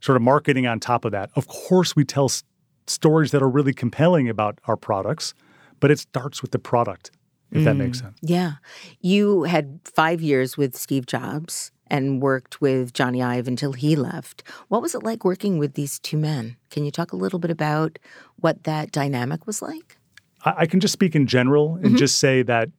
[0.00, 1.30] sort of marketing on top of that.
[1.36, 2.42] Of course, we tell s-
[2.86, 5.34] stories that are really compelling about our products,
[5.82, 7.10] but it starts with the product,
[7.50, 8.18] if mm, that makes mm, sense.
[8.22, 8.52] Yeah.
[9.00, 14.44] You had five years with Steve Jobs and worked with Jony Ive until he left.
[14.68, 16.56] What was it like working with these two men?
[16.70, 17.98] Can you talk a little bit about
[18.36, 19.98] what that dynamic was like?
[20.44, 21.96] I, I can just speak in general and mm-hmm.
[21.96, 22.70] just say that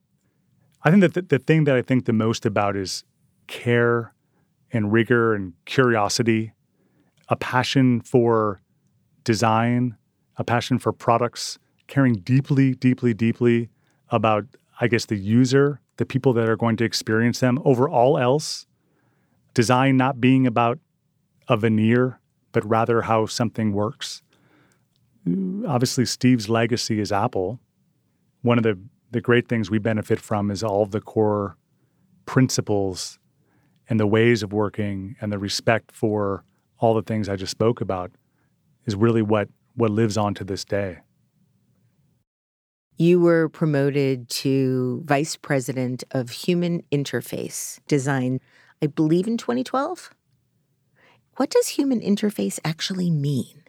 [0.83, 3.03] I think that the, the thing that I think the most about is
[3.47, 4.13] care
[4.71, 6.53] and rigor and curiosity,
[7.27, 8.61] a passion for
[9.25, 9.97] design,
[10.37, 13.69] a passion for products, caring deeply, deeply, deeply
[14.09, 14.45] about,
[14.79, 18.65] I guess, the user, the people that are going to experience them over all else
[19.53, 20.79] design not being about
[21.47, 22.19] a veneer,
[22.51, 24.23] but rather how something works.
[25.27, 27.59] Obviously, Steve's legacy is Apple.
[28.41, 28.79] One of the,
[29.11, 31.57] the great things we benefit from is all of the core
[32.25, 33.19] principles
[33.89, 36.43] and the ways of working and the respect for
[36.79, 38.11] all the things I just spoke about
[38.85, 40.99] is really what, what lives on to this day.
[42.97, 48.39] You were promoted to Vice President of Human Interface Design.
[48.81, 50.13] I believe in 2012.
[51.37, 53.63] What does human interface actually mean?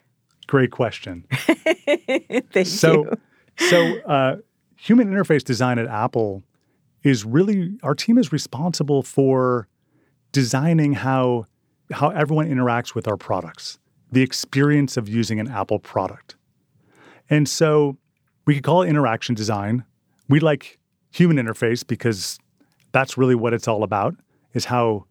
[0.47, 1.25] Great question.
[1.33, 3.69] Thank so, you.
[3.69, 4.37] so, uh,
[4.77, 6.43] human interface design at Apple
[7.03, 9.69] is really our team is responsible for
[10.33, 11.47] designing how
[11.93, 13.79] how everyone interacts with our products,
[14.11, 16.37] the experience of using an Apple product.
[17.31, 17.97] And so
[18.47, 19.85] we could call it interaction design.
[20.29, 20.79] We like
[21.11, 22.39] human interface because
[22.93, 24.15] that's really what it's all about
[24.53, 25.07] is how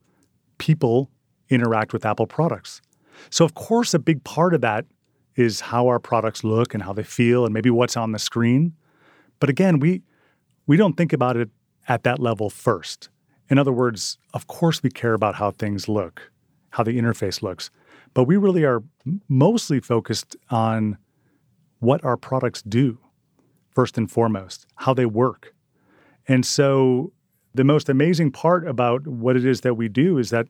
[0.58, 1.10] people
[1.50, 2.82] interact with Apple products.
[3.30, 4.86] So, of course, a big part of that
[5.36, 8.74] is how our products look and how they feel and maybe what's on the screen.
[9.40, 10.02] But again, we
[10.68, 11.50] we don't think about it
[11.88, 13.10] at that level first.
[13.50, 16.32] In other words, of course we care about how things look,
[16.70, 17.70] how the interface looks,
[18.14, 18.84] but we really are
[19.28, 20.98] mostly focused on
[21.80, 22.98] what our products do
[23.74, 25.54] first and foremost, how they work.
[26.28, 27.12] And so
[27.54, 30.48] the most amazing part about what it is that we do is that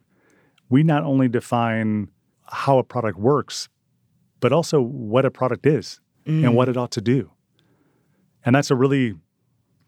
[0.69, 2.09] we not only define
[2.45, 3.69] how a product works,
[4.39, 6.43] but also what a product is mm.
[6.43, 7.31] and what it ought to do.
[8.45, 9.15] And that's a really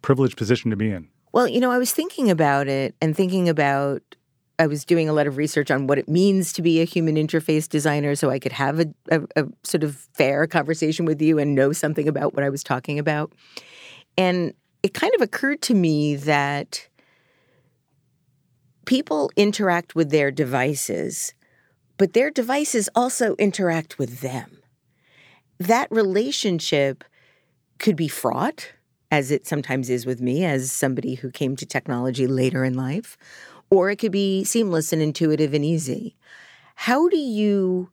[0.02, 1.10] privileged position to be in.
[1.32, 4.02] Well, you know, I was thinking about it and thinking about
[4.58, 7.16] I was doing a lot of research on what it means to be a human
[7.16, 11.40] interface designer so I could have a, a, a, sort of fair conversation with you
[11.40, 13.34] and know something about what I was talking about.
[14.18, 16.88] And it kind of occurred to me that
[18.86, 21.34] people interact with their devices,
[21.98, 24.60] but their devices also interact with them.
[25.60, 27.04] That relationship
[27.80, 28.72] could be fraught,
[29.12, 33.18] as it sometimes is with me, as somebody who came to technology later in life,
[33.70, 36.16] or it could be seamless and intuitive and easy.
[36.76, 37.90] How do you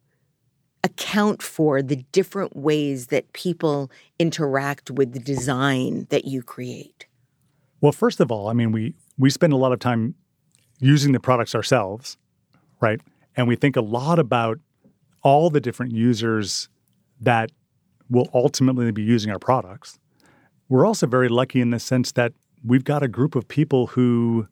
[0.85, 7.07] account for the different ways that people interact with the design that you create?
[7.81, 10.15] Well, first of all, I mean, we we spend a lot of time
[10.79, 12.17] using the products ourselves,
[12.81, 13.01] right?
[13.37, 14.59] And we think a lot about
[15.23, 16.69] all the different users
[17.21, 17.51] that
[18.11, 19.99] will ultimately be using our products.
[20.69, 22.33] We're also very lucky in the sense that
[22.65, 24.49] we've got a group of people who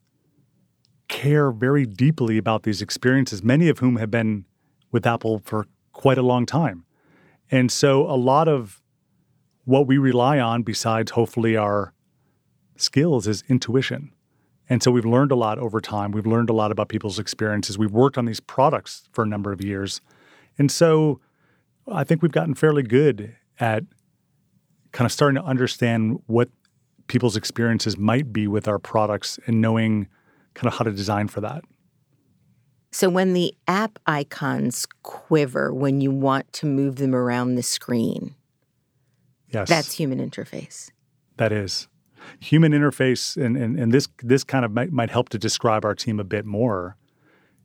[1.11, 4.46] care very deeply about these experiences, many of whom have been
[4.92, 6.85] with Apple for quite a long time.
[7.50, 8.81] And so a lot of
[9.65, 11.92] what we rely on, besides hopefully our
[12.77, 14.13] skills, is intuition.
[14.69, 16.13] And so we've learned a lot over time.
[16.13, 17.77] We've learned a lot about people's experiences.
[17.77, 20.00] We've worked on these products for a number of years.
[20.58, 21.21] And so
[21.90, 23.83] I think we've gotten fairly good at
[24.92, 26.50] kind of starting to understand what
[27.08, 30.06] people's experiences might be with our products and knowing
[30.61, 31.65] kind of how to design for that.
[32.92, 38.35] So when the app icons quiver when you want to move them around the screen,
[39.48, 39.69] yes.
[39.69, 40.90] that's human interface.
[41.38, 41.88] That is.
[42.38, 45.94] human interface, and, and, and this this kind of might, might help to describe our
[45.94, 46.96] team a bit more.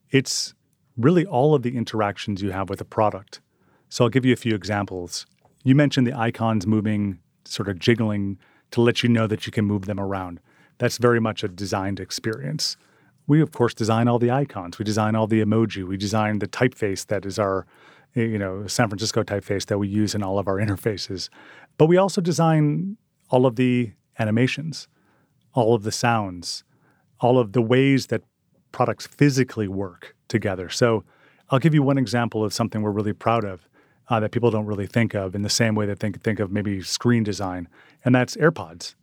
[0.10, 0.54] It's
[0.98, 3.42] really all of the interactions you have with a product.
[3.90, 5.26] So I'll give you a few examples.
[5.64, 8.38] You mentioned the icons moving, sort of jiggling
[8.72, 10.40] to let you know that you can move them around.
[10.78, 12.78] That's very much a designed experience.
[13.28, 14.78] We, of course, design all the icons.
[14.78, 15.84] We design all the emoji.
[15.84, 17.66] We design the typeface that is our,
[18.14, 21.30] you know, San Francisco typeface that we use in all of our interfaces.
[21.78, 22.98] But we also design
[23.30, 24.88] all of the animations,
[25.54, 26.64] all of the sounds,
[27.20, 28.22] all of the ways that
[28.72, 30.70] products physically work together.
[30.70, 31.04] So
[31.50, 33.68] I'll give you one example of something we're really proud of
[34.10, 36.40] uh, that people don't really think of in the same way that they think think
[36.40, 37.68] of maybe screen design,
[38.04, 38.96] and that's AirPods.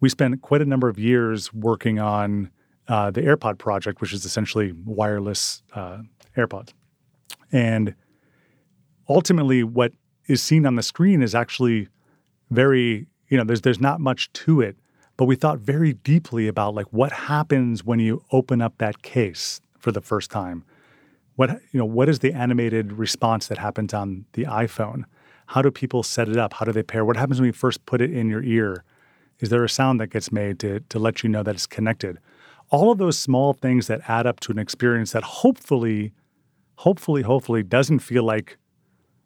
[0.00, 2.50] We spent quite a number of years working on
[2.86, 5.98] uh, the AirPod project, which is essentially wireless uh,
[6.36, 6.72] AirPods.
[7.52, 7.94] And
[9.08, 9.92] ultimately, what
[10.26, 11.88] is seen on the screen is actually
[12.50, 14.76] very, you know, there's there's not much to it,
[15.16, 19.60] but we thought very deeply about like what happens when you open up that case
[19.78, 20.64] for the first time.
[21.36, 25.04] What you know, what is the animated response that happens on the iPhone?
[25.46, 26.54] How do people set it up?
[26.54, 27.04] How do they pair?
[27.04, 28.84] What happens when you first put it in your ear?
[29.40, 32.18] Is there a sound that gets made to, to let you know that it's connected?
[32.70, 36.12] all of those small things that add up to an experience that hopefully,
[36.76, 38.58] hopefully, hopefully doesn't feel like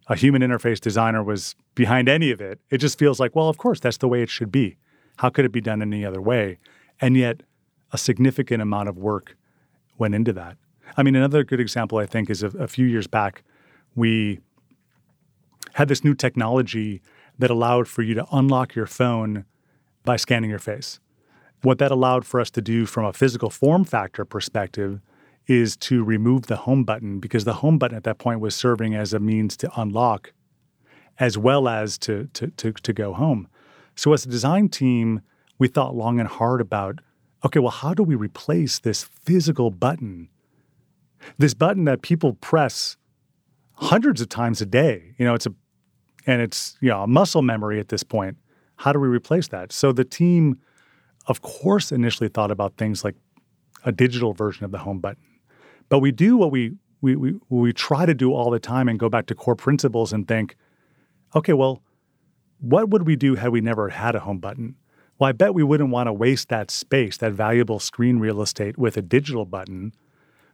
[0.08, 2.60] a human interface designer was behind any of it.
[2.70, 4.76] It just feels like, well, of course, that's the way it should be.
[5.18, 6.58] How could it be done any other way?
[7.00, 7.42] And yet,
[7.92, 9.36] a significant amount of work
[9.98, 10.56] went into that.
[10.96, 13.42] I mean, another good example, I think, is a, a few years back,
[13.94, 14.40] we
[15.74, 17.02] had this new technology
[17.38, 19.44] that allowed for you to unlock your phone
[20.04, 21.00] by scanning your face.
[21.62, 25.00] What that allowed for us to do from a physical form factor perspective
[25.46, 28.94] is to remove the home button because the home button at that point was serving
[28.94, 30.32] as a means to unlock
[31.18, 33.48] as well as to, to, to, to go home.
[33.94, 35.20] So, as a design team,
[35.58, 37.00] we thought long and hard about
[37.44, 40.28] okay, well, how do we replace this physical button?
[41.38, 42.96] This button that people press
[43.74, 45.14] hundreds of times a day.
[45.18, 45.54] You know, it's a
[46.26, 48.36] and it's you know a muscle memory at this point.
[48.82, 49.72] How do we replace that?
[49.72, 50.58] So the team
[51.26, 53.14] of course, initially thought about things like
[53.84, 55.22] a digital version of the home button.
[55.88, 58.98] But we do what we, we, we, we try to do all the time and
[58.98, 60.56] go back to core principles and think,
[61.34, 61.82] okay, well,
[62.60, 64.76] what would we do had we never had a home button?
[65.18, 68.78] Well, I bet we wouldn't want to waste that space, that valuable screen real estate
[68.78, 69.92] with a digital button.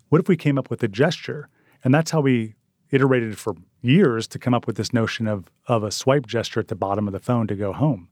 [0.09, 1.49] What if we came up with a gesture?
[1.85, 2.55] And that's how we
[2.91, 6.68] iterated for years to come up with this notion of, of a swipe gesture at
[6.68, 8.09] the bottom of the phone to go home.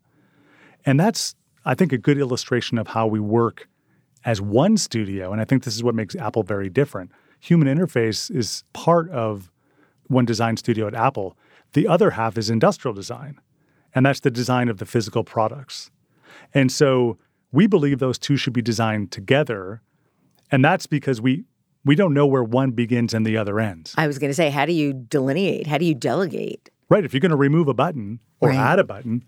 [0.86, 1.34] And that's
[1.66, 3.68] I think, a good illustration of how we work
[4.24, 5.32] as one studio.
[5.32, 7.10] And I think this is what makes Apple very different.
[7.40, 9.50] Human interface is part of
[10.06, 11.36] one design studio at Apple.
[11.72, 13.40] The other half is industrial design,
[13.94, 15.90] and that's the design of the physical products.
[16.54, 17.18] And so
[17.50, 19.82] we believe those two should be designed together.
[20.52, 21.44] And that's because we
[21.84, 23.94] we don't know where one begins and the other ends.
[23.96, 25.66] I was going to say, how do you delineate?
[25.66, 26.70] How do you delegate?
[26.88, 27.04] Right.
[27.04, 28.58] If you're going to remove a button or right.
[28.58, 29.24] add a button,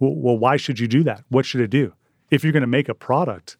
[0.00, 1.24] well, well, why should you do that?
[1.28, 1.92] What should it do?
[2.30, 3.56] If you're going to make a product,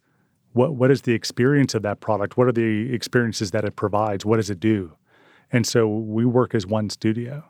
[0.52, 2.36] what what is the experience of that product?
[2.36, 4.24] What are the experiences that it provides?
[4.24, 4.92] What does it do?
[5.50, 7.44] And so we work as one studio.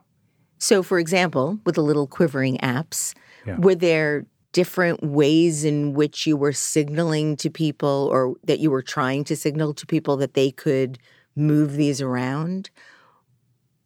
[0.59, 3.15] So, for example, with the little quivering apps,
[3.47, 3.59] yeah.
[3.59, 8.83] were there different ways in which you were signaling to people or that you were
[8.83, 10.99] trying to signal to people that they could
[11.37, 12.71] move these around?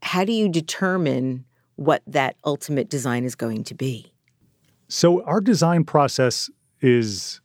[0.03, 1.44] How do you determine
[1.76, 4.11] what that ultimate design is going to be?
[4.93, 6.51] So our design process
[6.82, 7.40] is,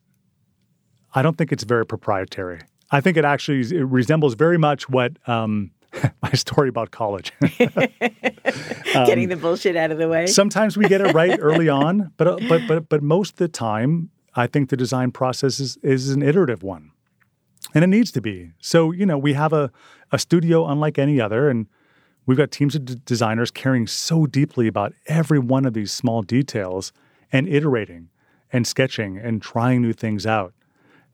[1.15, 2.59] I don't think it's very proprietary.
[2.91, 5.71] I think it actually it resembles very much what um,
[6.21, 7.31] my story about college.
[7.57, 10.27] Getting um, the bullshit out of the way.
[10.27, 14.09] sometimes we get it right early on, but but but but most of the time,
[14.35, 16.91] I think the design process is is an iterative one,
[17.73, 18.51] and it needs to be.
[18.59, 19.71] So you know, we have a
[20.11, 21.67] a studio unlike any other, and
[22.25, 26.21] we've got teams of d- designers caring so deeply about every one of these small
[26.21, 26.91] details
[27.31, 28.09] and iterating
[28.51, 30.53] and sketching and trying new things out.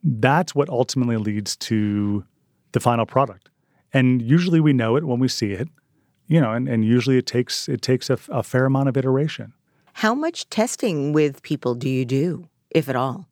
[0.04, 2.26] That's what ultimately leads to
[2.74, 3.50] the final product.
[3.94, 5.70] And usually we know it when we see it,
[6.28, 9.54] you know, and, and usually it takes it takes a, a fair amount of iteration.
[9.94, 13.30] How much testing with people do you do, if at all?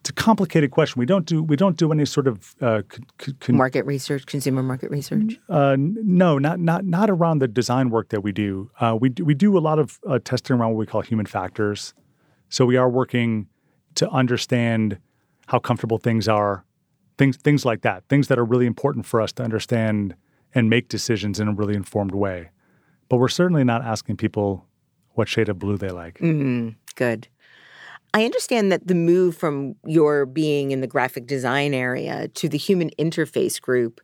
[0.00, 0.98] It's a complicated question.
[0.98, 2.82] We don't do we don't do any sort of uh,
[3.18, 5.38] con- market research, consumer market research.
[5.48, 8.70] Uh, no, not not not around the design work that we do.
[8.80, 11.26] Uh, we do, we do a lot of uh, testing around what we call human
[11.26, 11.92] factors.
[12.48, 13.46] So we are working
[13.96, 14.98] to understand
[15.48, 16.64] how comfortable things are,
[17.18, 20.14] things things like that, things that are really important for us to understand
[20.54, 22.48] and make decisions in a really informed way.
[23.10, 24.66] But we're certainly not asking people
[25.12, 26.18] what shade of blue they like.
[26.20, 27.28] Mm, good.
[28.12, 32.58] I understand that the move from your being in the graphic design area to the
[32.58, 34.00] human interface group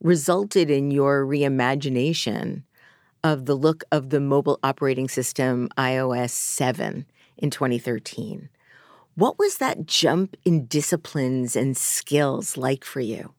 [0.00, 2.62] resulted in your reimagination
[3.22, 7.04] of the look of the mobile operating system iOS 7
[7.36, 8.48] in 2013.
[9.14, 13.34] What was that jump in disciplines and skills like for you?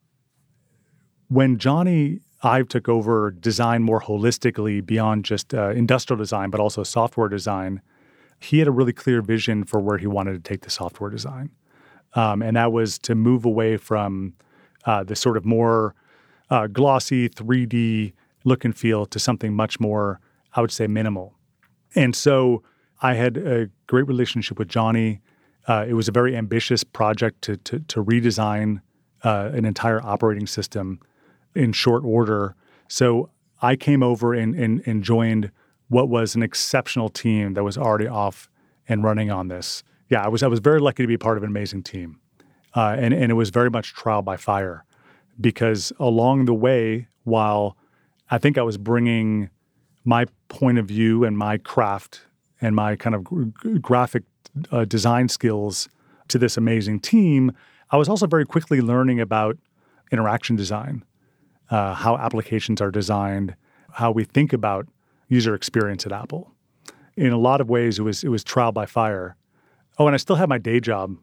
[1.29, 6.83] When Jony Ive took over design more holistically beyond just uh, industrial design, but also
[6.83, 7.81] software design,
[8.41, 11.51] he had a really clear vision for where he wanted to take the software design.
[12.13, 14.33] Um, and that was to move away from
[14.85, 15.95] uh, the sort of more
[16.49, 18.13] uh, glossy 3D
[18.43, 20.19] look and feel to something much more,
[20.53, 21.35] I would say, minimal.
[21.95, 22.63] And so
[23.01, 25.19] I had a great relationship with Jony.
[25.67, 28.81] Uh, it was a very ambitious project to, to, to redesign
[29.23, 30.99] uh, an entire operating system
[31.53, 32.55] in short order.
[32.87, 33.29] So
[33.61, 35.51] I came over and, and, and joined
[35.91, 38.49] what was an exceptional team that was already off
[38.87, 39.83] and running on this.
[40.07, 42.19] Yeah, I was I was very lucky to be part of an amazing team,
[42.75, 44.85] uh, and and it was very much trial by fire,
[45.39, 47.75] because along the way, while
[48.29, 49.49] I think I was bringing
[50.05, 52.21] my point of view and my craft
[52.61, 53.25] and my kind of
[53.81, 54.23] graphic
[54.71, 55.89] uh, design skills
[56.29, 57.51] to this amazing team,
[57.89, 59.57] I was also very quickly learning about
[60.09, 61.03] interaction design,
[61.69, 63.55] uh, how applications are designed,
[63.93, 64.87] how we think about
[65.31, 66.51] user experience at Apple.
[67.15, 69.35] In a lot of ways, it was it was trial by fire.
[69.97, 71.17] Oh, and I still had my day job,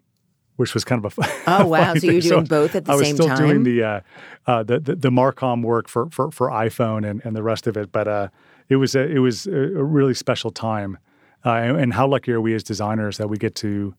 [0.56, 1.94] which was kind of a oh wow.
[1.94, 3.26] so you're doing so both at the same time.
[3.26, 4.00] I was still doing the, uh,
[4.46, 7.76] uh, the, the the Marcom work for for, for iPhone and, and the rest of
[7.76, 8.28] it, but uh,
[8.68, 10.98] it was a, it was a really special time.
[11.46, 13.94] Uh, and, and how lucky are we as designers that we get to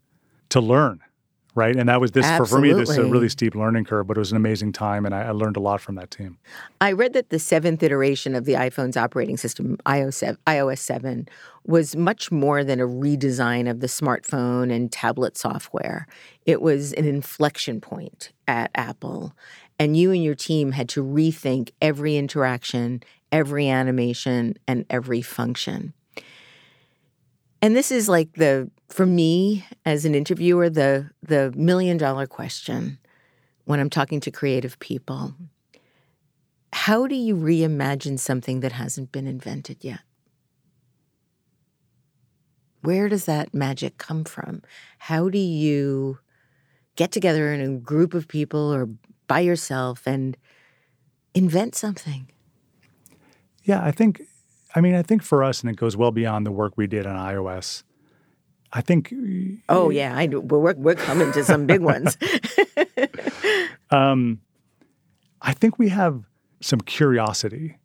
[0.50, 1.00] to learn
[1.60, 1.76] right?
[1.76, 4.08] And that was this for, for me this uh, is a really steep learning curve,
[4.08, 6.38] but it was an amazing time, and I, I, learned a lot from that team.
[6.80, 11.28] I read that the seventh iteration of the iPhone's operating system, iOS 7,
[11.66, 16.08] was much more than a redesign of the smartphone and tablet software.
[16.46, 19.34] It was an inflection point at Apple,
[19.78, 23.04] and you and your team had to rethink every interaction,
[23.34, 25.94] every animation, and every function.
[27.62, 32.98] And this is like the for me as an interviewer the the million dollar question
[33.66, 35.36] when I'm talking to creative people.
[36.74, 40.02] How do you reimagine something that hasn't been invented yet?
[42.82, 44.62] Where does that magic come from?
[44.98, 46.20] How do you
[46.96, 48.90] get together in a group of people or
[49.28, 50.38] by yourself and
[51.34, 52.32] invent something?
[53.64, 54.22] Yeah, I think
[54.76, 57.06] I mean, I think for us, and it goes well beyond the work we did
[57.06, 57.84] on iOS.
[58.72, 59.14] I think.
[59.68, 60.42] Oh yeah, I do.
[60.42, 62.18] We're we're coming to some big ones.
[63.90, 64.42] um,
[65.42, 66.24] I think we have
[66.62, 67.78] some curiosity,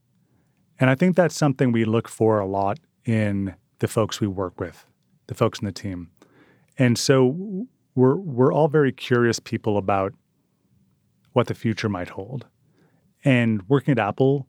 [0.79, 4.61] and I think that's something we look for a lot in the folks we work
[4.61, 4.85] with,
[5.27, 6.11] the folks in the team,
[6.79, 10.13] and so we're we're all very curious people about
[11.33, 12.47] what the future might hold,
[13.25, 14.47] and working at Apple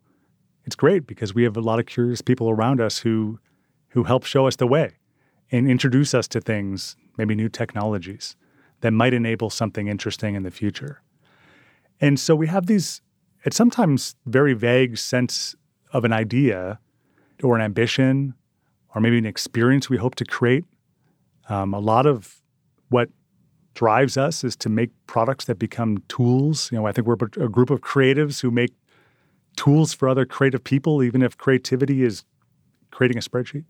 [0.66, 3.38] it's great because we have a lot of curious people around us who
[3.90, 4.96] who help show us the way
[5.50, 8.36] and introduce us to things, maybe new technologies
[8.80, 11.02] that might enable something interesting in the future.
[12.00, 13.00] And so we have these
[13.44, 15.54] it's sometimes very vague sense
[15.92, 16.80] of an idea
[17.44, 18.34] or an ambition
[18.94, 20.64] or maybe an experience we hope to create.
[21.48, 22.42] Um, a lot of
[22.88, 23.08] what
[23.74, 26.70] drives us is to make products that become tools.
[26.72, 28.72] You know, I think we're a group of creatives who make
[29.54, 32.24] tools for other creative people, even if creativity is
[32.90, 33.64] creating a spreadsheet.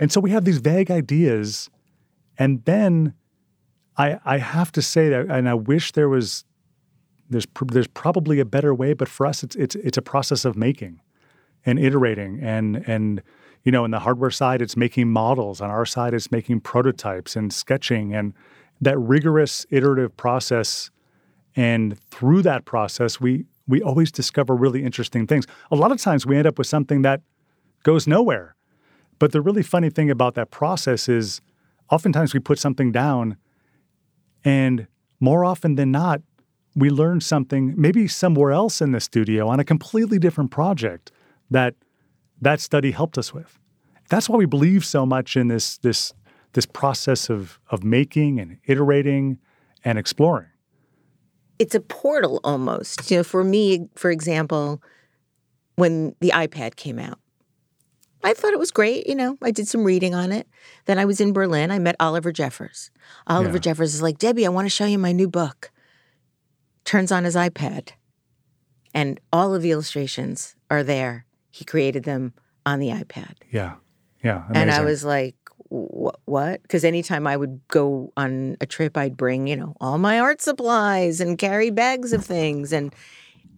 [0.00, 1.70] And so we have these vague ideas.
[2.38, 3.14] And then
[3.96, 6.44] I, I have to say that, and I wish there was,
[7.28, 10.56] there's, there's probably a better way, but for us, it's, it's, it's a process of
[10.56, 11.00] making
[11.66, 12.38] and iterating.
[12.40, 13.22] And, and,
[13.64, 15.60] you know, in the hardware side, it's making models.
[15.60, 18.34] On our side, it's making prototypes and sketching and
[18.80, 20.90] that rigorous iterative process.
[21.56, 25.44] And through that process, we, we always discover really interesting things.
[25.72, 27.20] A lot of times we end up with something that
[27.82, 28.54] goes nowhere.
[29.18, 31.40] But the really funny thing about that process is
[31.90, 33.36] oftentimes we put something down,
[34.44, 34.86] and
[35.20, 36.22] more often than not,
[36.76, 41.10] we learn something maybe somewhere else in the studio on a completely different project
[41.50, 41.74] that
[42.40, 43.58] that study helped us with.
[44.08, 46.12] That's why we believe so much in this this
[46.52, 49.38] this process of of making and iterating
[49.84, 50.48] and exploring
[51.58, 53.10] it's a portal almost.
[53.10, 54.82] You know, for me, for example,
[55.76, 57.18] when the iPad came out,
[58.24, 59.06] I thought it was great.
[59.06, 60.48] You know, I did some reading on it.
[60.86, 61.70] Then I was in Berlin.
[61.70, 62.90] I met Oliver Jeffers.
[63.26, 63.60] Oliver yeah.
[63.60, 65.70] Jeffers is like, Debbie, I want to show you my new book.
[66.84, 67.90] Turns on his iPad,
[68.94, 71.26] and all of the illustrations are there.
[71.50, 72.32] He created them
[72.64, 73.34] on the iPad.
[73.50, 73.74] Yeah.
[74.24, 74.44] Yeah.
[74.46, 74.56] Amazing.
[74.56, 75.36] And I was like,
[75.68, 76.62] what?
[76.62, 80.40] Because anytime I would go on a trip, I'd bring, you know, all my art
[80.40, 82.72] supplies and carry bags of things.
[82.72, 82.94] And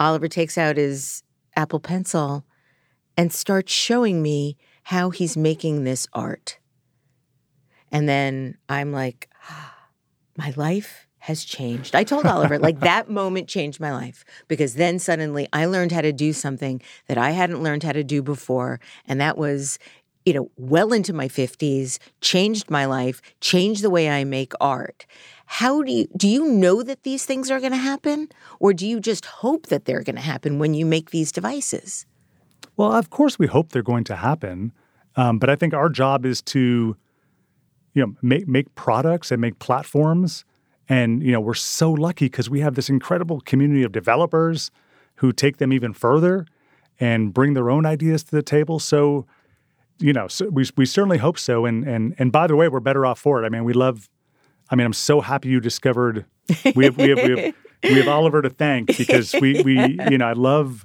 [0.01, 1.23] Oliver takes out his
[1.57, 2.45] Apple Pencil
[3.17, 6.59] and starts showing me how he's making this art.
[7.93, 9.75] And then I'm like, ah,
[10.37, 11.95] my life has changed.
[11.95, 16.01] I told Oliver, like that moment changed my life because then suddenly I learned how
[16.01, 18.81] to do something that I hadn't learned how to do before.
[19.07, 19.79] And that was,
[20.25, 25.05] you know, well into my 50s, changed my life, changed the way I make art.
[25.45, 28.29] How do you do you know that these things are going to happen
[28.61, 32.07] or do you just hope that they're going to happen when you make these devices?
[32.81, 34.73] Well, of course we hope they're going to happen.
[35.15, 36.97] Um, but I think our job is to
[37.93, 40.47] you know make make products and make platforms
[40.89, 44.71] and you know, we're so lucky because we have this incredible community of developers
[45.17, 46.47] who take them even further
[46.99, 48.81] and bring their own ideas to the table.
[48.81, 49.27] So,
[49.99, 51.67] you know, so we we certainly hope so.
[51.67, 53.47] And and and by the way, we're better off for it.
[53.47, 54.09] I mean, we love.
[54.71, 56.25] I mean, I'm so happy you discovered.
[56.75, 57.55] We have we have we have,
[57.85, 60.83] we have Oliver to thank because we we you know I love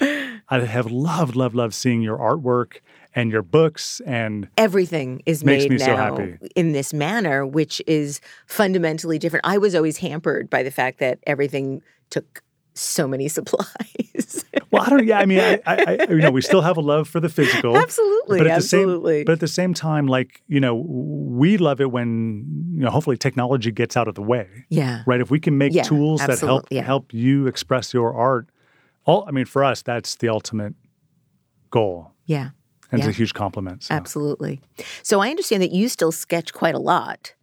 [0.49, 2.79] I have loved loved loved seeing your artwork
[3.15, 9.17] and your books and everything is made now so in this manner, which is fundamentally
[9.17, 9.45] different.
[9.45, 12.43] I was always hampered by the fact that everything took
[12.75, 14.45] so many supplies.
[14.69, 15.07] well, I don't.
[15.07, 17.29] Yeah, I mean, I, I, I, you know, we still have a love for the
[17.29, 19.13] physical, absolutely, but at absolutely.
[19.13, 22.81] The same, but at the same time, like you know, we love it when you
[22.81, 24.47] know, hopefully, technology gets out of the way.
[24.69, 25.03] Yeah.
[25.07, 25.21] Right.
[25.21, 26.83] If we can make yeah, tools that help yeah.
[26.83, 28.49] help you express your art,
[29.05, 30.73] all I mean, for us, that's the ultimate
[31.71, 32.11] goal.
[32.25, 32.49] Yeah.
[32.91, 33.07] And yeah.
[33.07, 33.83] it's a huge compliment.
[33.83, 33.93] So.
[33.93, 34.61] Absolutely.
[35.01, 37.33] So I understand that you still sketch quite a lot.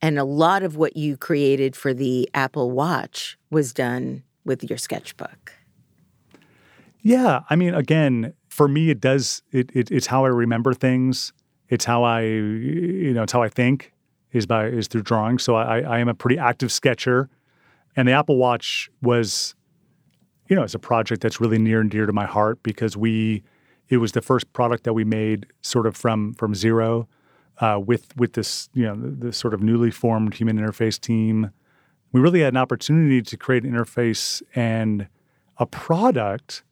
[0.00, 4.78] And a lot of what you created for the Apple Watch was done with your
[4.78, 5.52] sketchbook.
[7.02, 7.40] Yeah.
[7.50, 11.32] I mean, again, for me, it does, it, it, it's how I remember things.
[11.68, 13.92] It's how I, you know, it's how I think
[14.32, 15.38] is by, is through drawing.
[15.38, 17.28] So I, I am a pretty active sketcher.
[17.96, 19.54] And the Apple Watch was,
[20.48, 23.42] you know, it's a project that's really near and dear to my heart because we,
[23.88, 27.08] it was the first product that we made sort of from from zero
[27.60, 31.50] uh, with with this you know this sort of newly formed human interface team.
[32.12, 35.08] We really had an opportunity to create an interface and
[35.58, 36.62] a product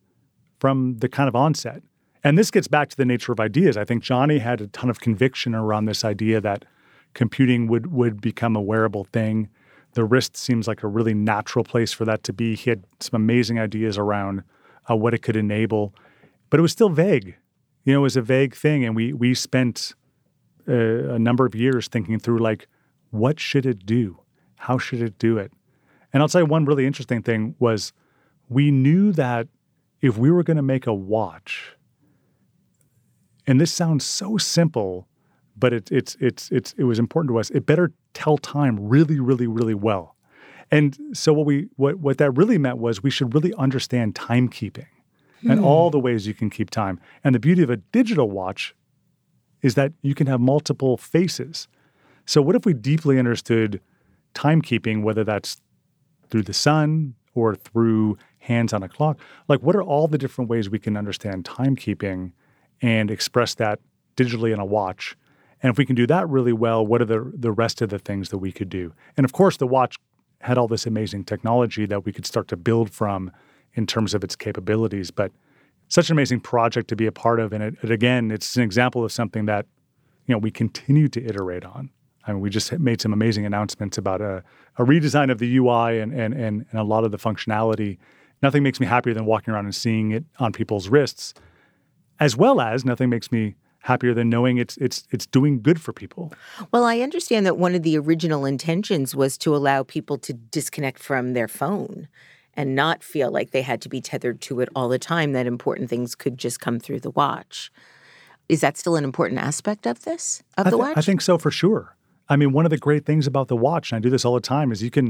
[0.59, 1.83] from the kind of onset.
[2.25, 3.77] And this gets back to the nature of ideas.
[3.77, 6.65] I think Jony had a ton of conviction around this idea that
[7.15, 9.49] computing would would become a wearable thing.
[9.97, 12.55] The wrist seems like a really natural place for that to be.
[12.55, 14.45] He had some amazing ideas around
[14.89, 15.93] uh, what it could enable
[16.51, 17.37] but it was still vague.
[17.85, 19.95] You know, it was a vague thing, and we we spent
[20.67, 22.67] a, a number of years thinking through like,
[23.11, 24.21] what should it do?
[24.57, 25.53] How should it do it?
[26.13, 27.93] And I'll tell you one really interesting thing was
[28.49, 29.49] we knew that
[30.01, 31.77] if we were going to make a watch,
[33.47, 35.07] and this sounds so simple,
[35.57, 37.51] but it, it's it's it's it was important to us.
[37.51, 40.17] It better tell time really, really, really well.
[40.71, 44.87] And so what we what what that really meant was we should really understand timekeeping
[45.43, 45.65] and hmm.
[45.65, 46.99] all the ways you can keep time.
[47.23, 48.75] And the beauty of a digital watch
[49.61, 51.69] is that you can have multiple faces.
[52.25, 53.81] So, what if we deeply understood
[54.35, 55.61] timekeeping, whether that's
[56.31, 59.21] through the sun or through hands on a clock?
[59.49, 62.33] Like, what are all the different ways we can understand timekeeping
[62.81, 63.79] and express that
[64.17, 65.17] digitally in a watch?
[65.63, 67.99] And if we can do that really well, what are the, the rest of the
[67.99, 68.93] things that we could do?
[69.17, 69.97] And of course, the watch
[70.41, 73.33] had all this amazing technology that we could start to build from
[73.75, 75.11] in terms of its capabilities.
[75.11, 75.33] But
[75.89, 77.53] such an amazing project to be a part of.
[77.53, 79.67] And it, it, again, it's an example of something that,
[80.27, 81.91] you know, we continue to iterate on.
[82.27, 84.43] I mean, we just made some amazing announcements about a,
[84.79, 87.99] a redesign of the UI and, and, and, and a lot of the functionality.
[88.43, 91.35] Nothing makes me happier than walking around and seeing it on people's wrists,
[92.19, 93.55] as well as nothing makes me
[93.87, 96.33] happier than knowing it's it's it's doing good for people.
[96.73, 100.99] Well, I understand that one of the original intentions was to allow people to disconnect
[100.99, 102.09] from their phone
[102.55, 105.47] and not feel like they had to be tethered to it all the time, that
[105.47, 107.71] important things could just come through the watch.
[108.49, 110.97] Is that still an important aspect of this, of I the watch?
[110.97, 111.97] I think so for sure.
[112.29, 114.35] I mean, one of the great things about the watch, and I do this all
[114.35, 115.07] the time, is you can,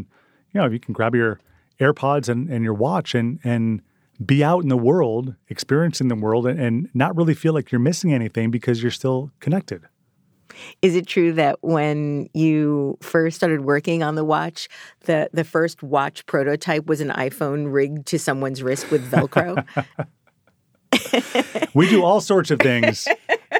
[0.52, 1.38] you know, you can grab your
[1.80, 3.80] AirPods and, and your watch and and
[4.24, 7.80] be out in the world, experiencing the world, and, and not really feel like you're
[7.80, 9.82] missing anything because you're still connected.
[10.80, 14.68] Is it true that when you first started working on the watch,
[15.00, 19.64] the, the first watch prototype was an iPhone rigged to someone's wrist with Velcro?
[21.74, 23.06] we do all sorts of things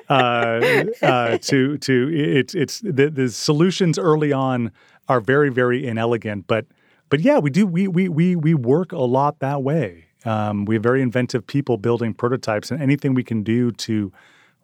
[0.09, 4.70] uh, uh, to to it's it's the, the solutions early on
[5.09, 6.66] are very very inelegant, but
[7.09, 10.05] but yeah, we do we we we we work a lot that way.
[10.27, 14.12] Um, we have very inventive people building prototypes, and anything we can do to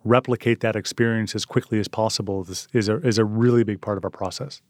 [0.04, 3.96] replicate that experience as quickly as possible is, is, a, is a really big part
[3.96, 4.60] of our process.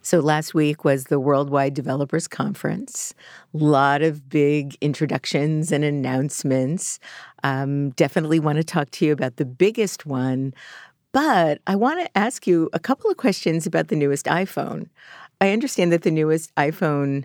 [0.00, 3.12] So last week was the Worldwide Developers Conference.
[3.52, 7.00] A lot of big introductions and announcements.
[7.42, 10.54] Um, definitely want to talk to you about the biggest one.
[11.12, 14.88] But I want to ask you a couple of questions about the newest iPhone.
[15.40, 17.24] I understand that the newest iPhone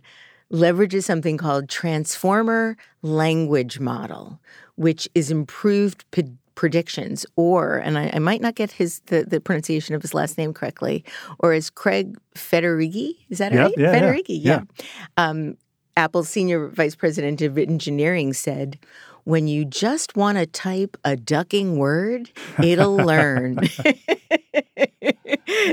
[0.51, 4.39] leverages something called Transformer Language Model,
[4.75, 9.39] which is improved p- predictions, or, and I, I, might not get his the, the
[9.39, 11.03] pronunciation of his last name correctly,
[11.39, 13.15] or is Craig Federighi?
[13.29, 13.73] Is that yep, right?
[13.77, 14.61] Yeah, Federighi, yeah.
[14.77, 14.85] yeah.
[15.17, 15.57] Um,
[15.97, 18.77] Apple's senior vice president of engineering said,
[19.23, 22.29] when you just want to type a ducking word,
[22.61, 23.59] it'll learn.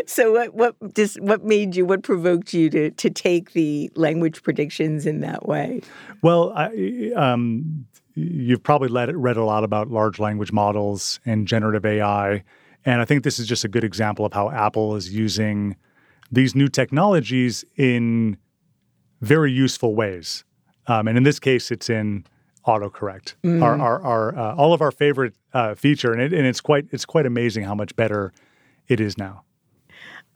[0.06, 4.42] so what what just what made you what provoked you to to take the language
[4.42, 5.82] predictions in that way?
[6.22, 11.84] Well, I, um, you've probably read, read a lot about large language models and generative
[11.84, 12.42] AI,
[12.84, 15.76] and I think this is just a good example of how Apple is using
[16.30, 18.36] these new technologies in
[19.20, 20.44] very useful ways.
[20.86, 22.24] Um, and in this case, it's in
[22.68, 23.62] autocorrect, mm.
[23.62, 26.86] our, our, our uh, all of our favorite uh, feature, and, it, and it's quite
[26.92, 28.32] it's quite amazing how much better
[28.86, 29.42] it is now.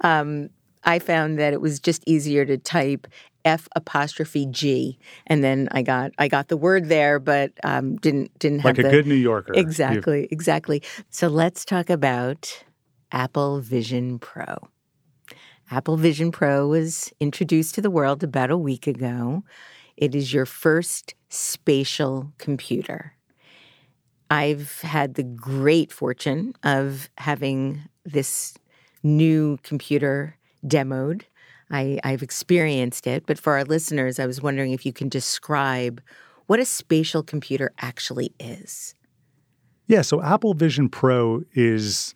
[0.01, 0.49] Um,
[0.83, 3.07] I found that it was just easier to type
[3.45, 8.37] F apostrophe G, and then I got I got the word there, but um, didn't
[8.39, 9.53] didn't have like a the, good New Yorker.
[9.55, 10.83] Exactly, exactly.
[11.11, 12.65] So let's talk about
[13.13, 14.57] Apple Vision Pro.
[15.71, 19.45] Apple Vision Pro was introduced to the world about a week ago.
[19.97, 23.15] It is your first spatial computer.
[24.31, 28.55] I've had the great fortune of having this
[29.03, 31.23] new computer demoed.
[31.71, 36.03] I, have experienced it, but for our listeners, I was wondering if you can describe
[36.47, 38.95] what a spatial computer actually is.
[39.87, 42.15] Yeah, so Apple Vision Pro is,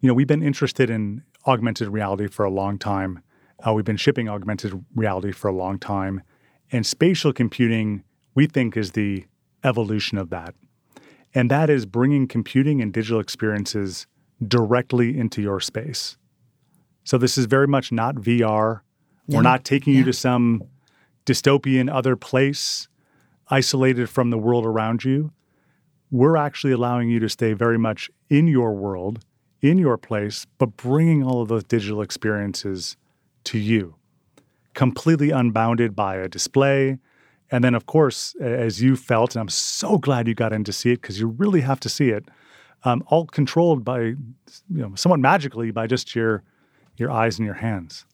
[0.00, 3.22] you know, we've been interested in augmented reality for a long time.
[3.64, 6.22] Uh, we've been shipping augmented reality for a long time.
[6.72, 8.02] And spatial computing,
[8.34, 9.24] we think, is the
[9.64, 10.54] evolution of that.
[11.34, 14.06] And that is bringing computing and digital experiences
[14.46, 16.16] directly into your space.
[17.04, 18.80] So this is very much not VR.
[19.26, 20.00] We're not taking yeah.
[20.00, 20.62] you to some
[21.26, 22.88] dystopian other place
[23.48, 25.32] isolated from the world around you.
[26.10, 29.24] We're actually allowing you to stay very much in your world,
[29.60, 32.96] in your place, but bringing all of those digital experiences
[33.44, 33.96] to you,
[34.74, 36.98] completely unbounded by a display.
[37.50, 40.72] And then, of course, as you felt, and I'm so glad you got in to
[40.72, 42.28] see it because you really have to see it,
[42.84, 44.16] um, all controlled by, you
[44.68, 46.42] know, somewhat magically by just your
[46.96, 48.04] your eyes and your hands.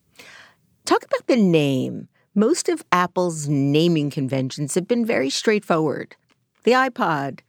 [0.84, 2.08] Talk about the name.
[2.34, 6.16] Most of Apple's naming conventions have been very straightforward.
[6.64, 7.40] The iPod,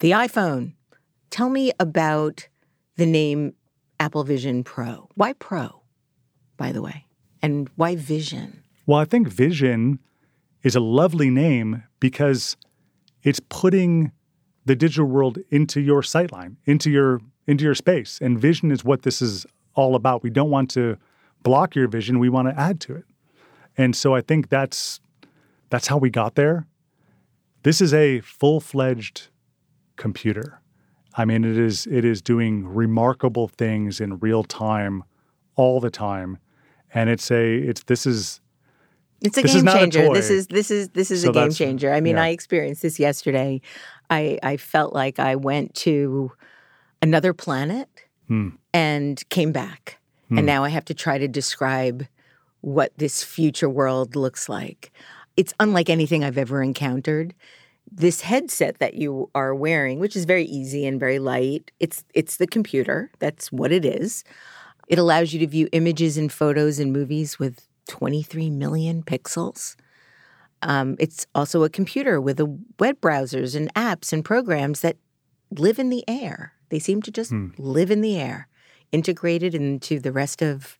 [0.00, 0.74] the iPhone.
[1.30, 2.46] Tell me about
[2.96, 3.54] the name
[3.98, 5.08] Apple Vision Pro.
[5.14, 5.82] Why Pro,
[6.56, 7.06] by the way?
[7.42, 8.62] And why Vision?
[8.86, 9.98] Well, I think Vision
[10.62, 12.56] is a lovely name because
[13.22, 14.12] it's putting
[14.64, 18.18] the digital world into your sightline, into your into your space.
[18.20, 20.22] And vision is what this is all about.
[20.22, 20.98] We don't want to
[21.42, 23.04] block your vision, we want to add to it.
[23.76, 25.00] And so I think that's
[25.70, 26.66] that's how we got there.
[27.62, 29.28] This is a full-fledged
[29.96, 30.60] computer.
[31.14, 35.04] I mean, it is it is doing remarkable things in real time
[35.56, 36.38] all the time.
[36.94, 38.40] And it's a it's this is
[39.20, 40.12] it's a this game changer.
[40.12, 41.92] This is this is this is so a game changer.
[41.92, 42.24] I mean, yeah.
[42.24, 43.60] I experienced this yesterday.
[44.10, 46.32] I I felt like I went to
[47.02, 47.88] another planet
[48.28, 48.50] hmm.
[48.72, 49.98] and came back.
[50.28, 50.38] Hmm.
[50.38, 52.06] And now I have to try to describe
[52.60, 54.92] what this future world looks like.
[55.36, 57.34] It's unlike anything I've ever encountered.
[57.90, 62.36] This headset that you are wearing, which is very easy and very light, it's it's
[62.36, 63.10] the computer.
[63.18, 64.24] That's what it is.
[64.88, 69.74] It allows you to view images and photos and movies with 23 million pixels.
[70.62, 74.96] Um, it's also a computer with a web browsers and apps and programs that
[75.50, 76.52] live in the air.
[76.68, 77.48] They seem to just hmm.
[77.58, 78.48] live in the air,
[78.92, 80.78] integrated into the rest of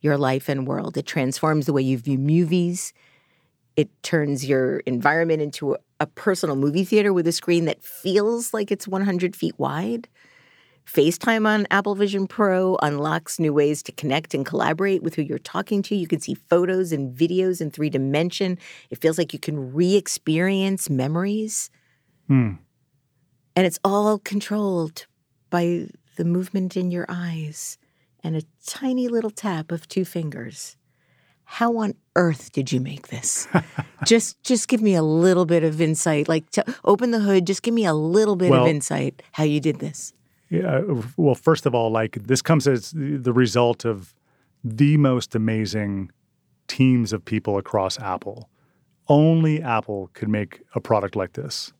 [0.00, 0.96] your life and world.
[0.96, 2.92] It transforms the way you view movies.
[3.76, 8.52] It turns your environment into a, a personal movie theater with a screen that feels
[8.52, 10.08] like it's 100 feet wide.
[10.86, 15.38] FaceTime on Apple Vision Pro unlocks new ways to connect and collaborate with who you're
[15.38, 15.94] talking to.
[15.94, 18.58] You can see photos and videos in three dimension.
[18.90, 21.70] It feels like you can re experience memories.
[22.26, 22.54] Hmm.
[23.54, 25.06] And it's all controlled
[25.50, 27.78] by the movement in your eyes
[28.24, 30.76] and a tiny little tap of two fingers.
[31.44, 33.46] How on earth did you make this?
[34.04, 36.28] just just give me a little bit of insight.
[36.28, 39.44] Like to open the hood, just give me a little bit well, of insight how
[39.44, 40.12] you did this
[40.52, 40.82] uh,
[41.16, 44.14] well, first of all, like this comes as the result of
[44.62, 46.10] the most amazing
[46.68, 48.48] teams of people across Apple.
[49.08, 51.72] Only Apple could make a product like this.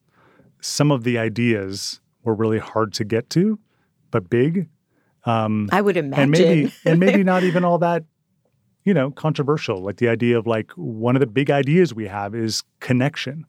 [0.60, 3.58] Some of the ideas were really hard to get to,
[4.10, 4.68] but big.
[5.24, 8.04] Um, I would imagine, and maybe and maybe not even all that,
[8.84, 9.82] you know, controversial.
[9.82, 13.46] Like the idea of like one of the big ideas we have is connection,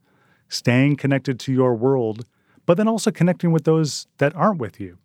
[0.50, 2.26] staying connected to your world,
[2.66, 4.98] but then also connecting with those that aren't with you.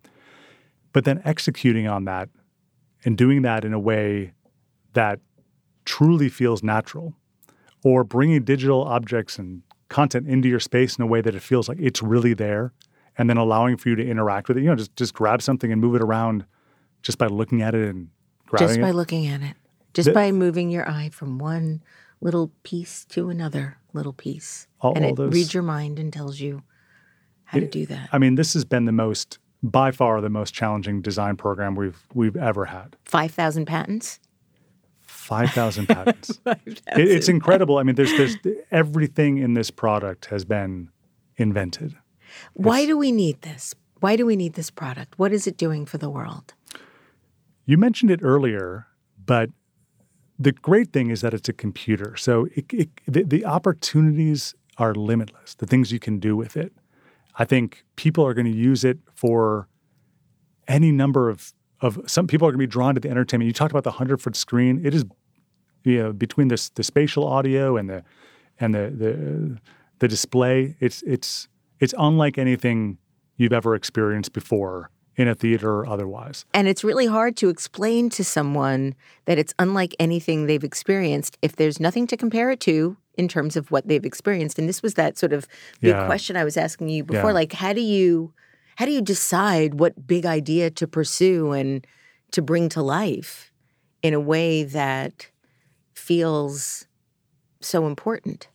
[0.99, 2.29] But then executing on that
[3.05, 4.33] and doing that in a way
[4.95, 5.21] that
[5.85, 7.15] truly feels natural,
[7.85, 11.69] or bringing digital objects and content into your space in a way that it feels
[11.69, 12.73] like it's really there,
[13.17, 14.63] and then allowing for you to interact with it.
[14.63, 16.45] You know, just just grab something and move it around
[17.03, 18.09] just by looking at it and
[18.47, 18.69] grabbing it.
[18.71, 18.95] just by it.
[18.95, 19.55] looking at it,
[19.95, 21.81] just the, by moving your eye from one
[22.21, 26.13] little piece to another little piece, all, and all it those, reads your mind and
[26.13, 26.65] tells you
[27.45, 28.09] how it, to do that.
[28.11, 32.07] I mean, this has been the most by far the most challenging design program we've
[32.15, 32.97] we've ever had.
[33.05, 34.21] Five thousand patents.
[35.03, 36.37] Five thousand patents.
[36.45, 37.79] 5, it, it's incredible.
[37.79, 38.37] I mean, there's there's
[38.71, 40.91] everything in this product has been
[41.37, 41.97] invented.
[42.55, 43.75] Why it's, do we need this?
[44.01, 45.19] Why do we need this product?
[45.19, 46.55] What is it doing for the world?
[47.65, 48.87] You mentioned it earlier,
[49.25, 49.51] but
[50.39, 52.17] the great thing is that it's a computer.
[52.17, 56.73] So it, it, the, the opportunities are limitless, the things you can do with it.
[57.39, 59.69] I think people are going to use it for
[60.67, 63.47] any number of of some people are going to be drawn to the entertainment.
[63.47, 64.85] You talked about the hundred foot screen.
[64.85, 65.05] It is,
[65.85, 68.03] you know, between this the spatial audio and the
[68.59, 69.59] and the the
[70.01, 70.77] the display.
[70.81, 72.99] It's it's it's unlike anything
[73.37, 76.45] you've ever experienced before in a theater or otherwise.
[76.55, 81.57] And it's really hard to explain to someone that it's unlike anything they've experienced if
[81.57, 84.59] there's nothing to compare it to in terms of what they've experienced.
[84.59, 85.47] And this was that sort of
[85.81, 86.07] big yeah.
[86.07, 87.31] question I was asking you before.
[87.31, 87.35] Yeah.
[87.35, 88.33] Like, how do you
[88.77, 91.85] how do you decide what big idea to pursue and
[92.31, 93.53] to bring to life
[94.03, 95.31] in a way that
[95.95, 96.87] feels
[97.61, 98.47] so important?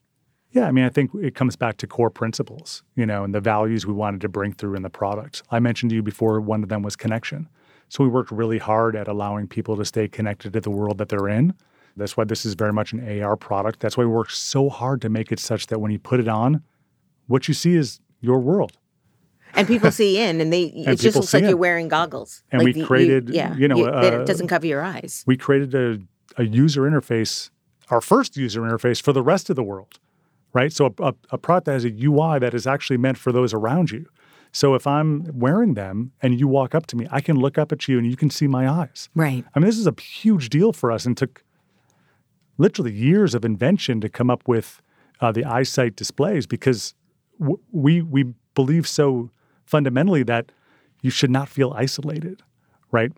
[0.51, 3.41] Yeah, I mean, I think it comes back to core principles, you know, and the
[3.41, 5.43] values we wanted to bring through in the product.
[5.51, 7.49] I mentioned to you before one of them was connection.
[7.89, 11.09] So we worked really hard at allowing people to stay connected to the world that
[11.09, 11.53] they're in
[11.95, 13.79] that's why this is very much an AR product.
[13.79, 16.27] That's why we work so hard to make it such that when you put it
[16.27, 16.63] on,
[17.27, 18.77] what you see is your world.
[19.53, 21.49] And people see in, and they and it just looks like in.
[21.49, 22.43] you're wearing goggles.
[22.51, 25.23] And like we created, you, yeah, you know, you, uh, it doesn't cover your eyes.
[25.27, 25.99] We created a,
[26.41, 27.51] a user interface,
[27.89, 29.99] our first user interface for the rest of the world,
[30.53, 30.73] right?
[30.73, 33.53] So a, a, a product that has a UI that is actually meant for those
[33.53, 34.07] around you.
[34.51, 37.71] So if I'm wearing them and you walk up to me, I can look up
[37.71, 39.09] at you and you can see my eyes.
[39.15, 39.43] Right.
[39.53, 41.43] I mean, this is a huge deal for us and took
[42.57, 44.81] literally years of invention to come up with
[45.21, 46.93] uh, the eyesight displays because
[47.39, 49.29] w- we we believe so
[49.65, 50.51] fundamentally that
[51.01, 52.41] you should not feel isolated,
[52.91, 53.11] right?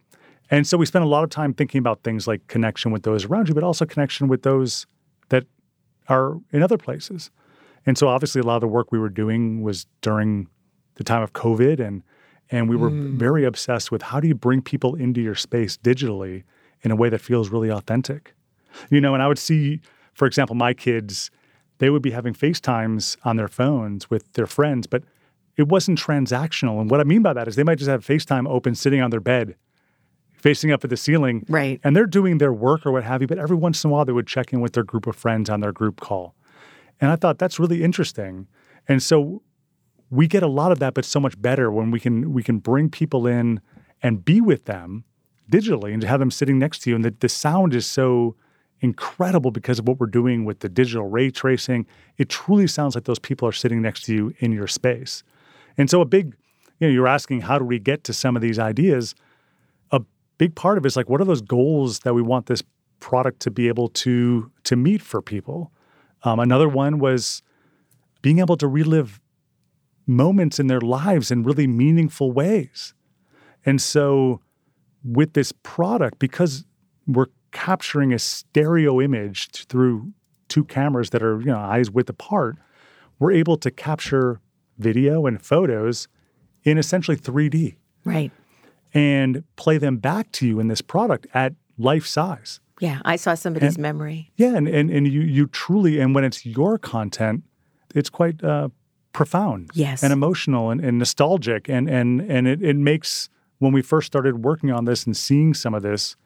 [0.51, 3.25] And so we spend a lot of time thinking about things like connection with those
[3.25, 4.85] around you, but also connection with those
[5.29, 5.45] that
[6.07, 7.31] are in other places.
[7.85, 10.47] And so obviously a lot of the work we were doing was during
[10.95, 12.03] the time of COVID and
[12.51, 13.17] and we were mm.
[13.17, 16.43] very obsessed with how do you bring people into your space digitally
[16.83, 18.35] in a way that feels really authentic.
[18.89, 19.81] You know, and I would see,
[20.13, 21.31] for example, my kids,
[21.79, 25.03] they would be having FaceTimes on their phones with their friends, but
[25.57, 26.81] it wasn't transactional.
[26.81, 29.11] And what I mean by that is they might just have FaceTime open sitting on
[29.11, 29.55] their bed,
[30.33, 31.45] facing up at the ceiling.
[31.47, 31.79] Right.
[31.83, 34.05] And they're doing their work or what have you, but every once in a while
[34.05, 36.35] they would check in with their group of friends on their group call.
[37.01, 38.47] And I thought that's really interesting.
[38.87, 39.41] And so
[40.09, 42.59] we get a lot of that, but so much better when we can we can
[42.59, 43.59] bring people in
[44.01, 45.03] and be with them
[45.51, 46.95] digitally and to have them sitting next to you.
[46.95, 48.35] And the, the sound is so
[48.81, 51.85] incredible because of what we're doing with the digital ray tracing.
[52.17, 55.23] It truly sounds like those people are sitting next to you in your space.
[55.77, 56.35] And so a big,
[56.79, 59.15] you know, you're asking how do we get to some of these ideas?
[59.91, 60.01] A
[60.37, 62.63] big part of it is like what are those goals that we want this
[62.99, 65.71] product to be able to to meet for people?
[66.23, 67.41] Um, another one was
[68.21, 69.19] being able to relive
[70.07, 72.93] moments in their lives in really meaningful ways.
[73.65, 74.41] And so
[75.03, 76.65] with this product, because
[77.07, 80.11] we're capturing a stereo image through
[80.49, 82.57] two cameras that are you know eyes width apart,
[83.17, 84.41] we're able to capture
[84.77, 86.09] video and photos
[86.63, 87.77] in essentially 3D.
[88.03, 88.31] Right.
[88.93, 92.59] And play them back to you in this product at life size.
[92.81, 94.31] Yeah, I saw somebody's and, memory.
[94.35, 97.43] Yeah, and, and and you you truly and when it's your content,
[97.95, 98.67] it's quite uh,
[99.13, 99.71] profound.
[99.73, 100.03] Yes.
[100.03, 101.69] And emotional and, and nostalgic.
[101.69, 103.29] And and and it, it makes
[103.59, 106.17] when we first started working on this and seeing some of this,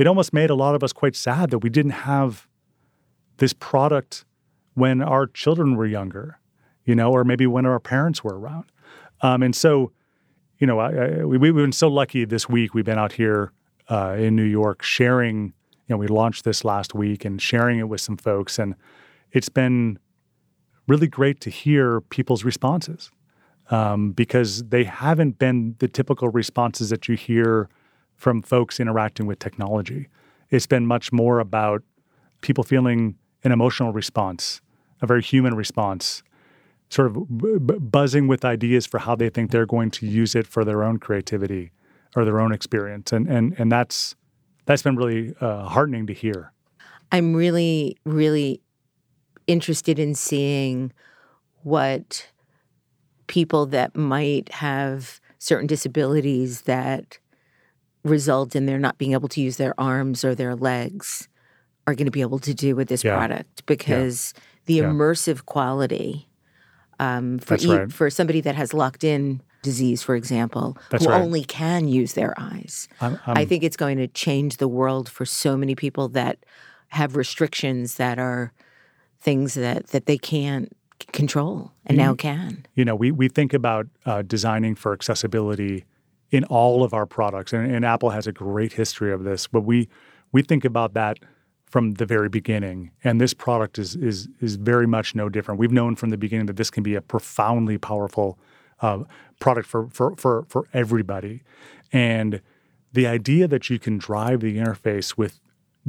[0.00, 2.48] it almost made a lot of us quite sad that we didn't have
[3.36, 4.24] this product
[4.74, 6.38] when our children were younger,
[6.84, 8.64] you know, or maybe when our parents were around.
[9.22, 9.92] Um, and so
[10.60, 12.74] you know, I, I, we, we've been so lucky this week.
[12.74, 13.52] We've been out here
[13.88, 15.54] uh, in New York sharing.
[15.88, 18.76] You know, we launched this last week and sharing it with some folks, and
[19.32, 19.98] it's been
[20.86, 23.10] really great to hear people's responses
[23.70, 27.68] um, because they haven't been the typical responses that you hear
[28.20, 30.06] from folks interacting with technology.
[30.50, 31.82] It's been much more about
[32.42, 34.60] people feeling an emotional response,
[35.00, 36.22] a very human response,
[36.90, 40.46] sort of b- buzzing with ideas for how they think they're going to use it
[40.46, 41.72] for their own creativity
[42.14, 44.14] or their own experience, and and and that's
[44.66, 46.52] that's been really uh, heartening to hear.
[47.12, 48.60] I'm really, really
[49.46, 50.92] interested in seeing
[51.62, 52.28] what
[53.28, 57.18] people that might have certain disabilities that
[58.04, 61.28] result in their not being able to use their arms or their legs
[61.86, 63.16] are going to be able to do with this yeah.
[63.16, 64.42] product because yeah.
[64.66, 64.84] the yeah.
[64.84, 66.28] immersive quality
[66.98, 67.92] um, for e- right.
[67.92, 71.20] for somebody that has locked in disease, for example, That's who right.
[71.20, 72.88] only can use their eyes.
[73.00, 76.38] I'm, I'm, I think it's going to change the world for so many people that
[76.88, 78.52] have restrictions that are
[79.20, 80.74] things that that they can't
[81.12, 82.66] control and now can.
[82.74, 85.84] You know, we we think about uh, designing for accessibility
[86.30, 89.46] in all of our products, and, and Apple has a great history of this.
[89.46, 89.88] But we
[90.32, 91.18] we think about that
[91.66, 95.58] from the very beginning, and this product is is is very much no different.
[95.60, 98.38] We've known from the beginning that this can be a profoundly powerful
[98.80, 99.04] uh,
[99.40, 101.42] product for for for for everybody,
[101.92, 102.40] and
[102.92, 105.40] the idea that you can drive the interface with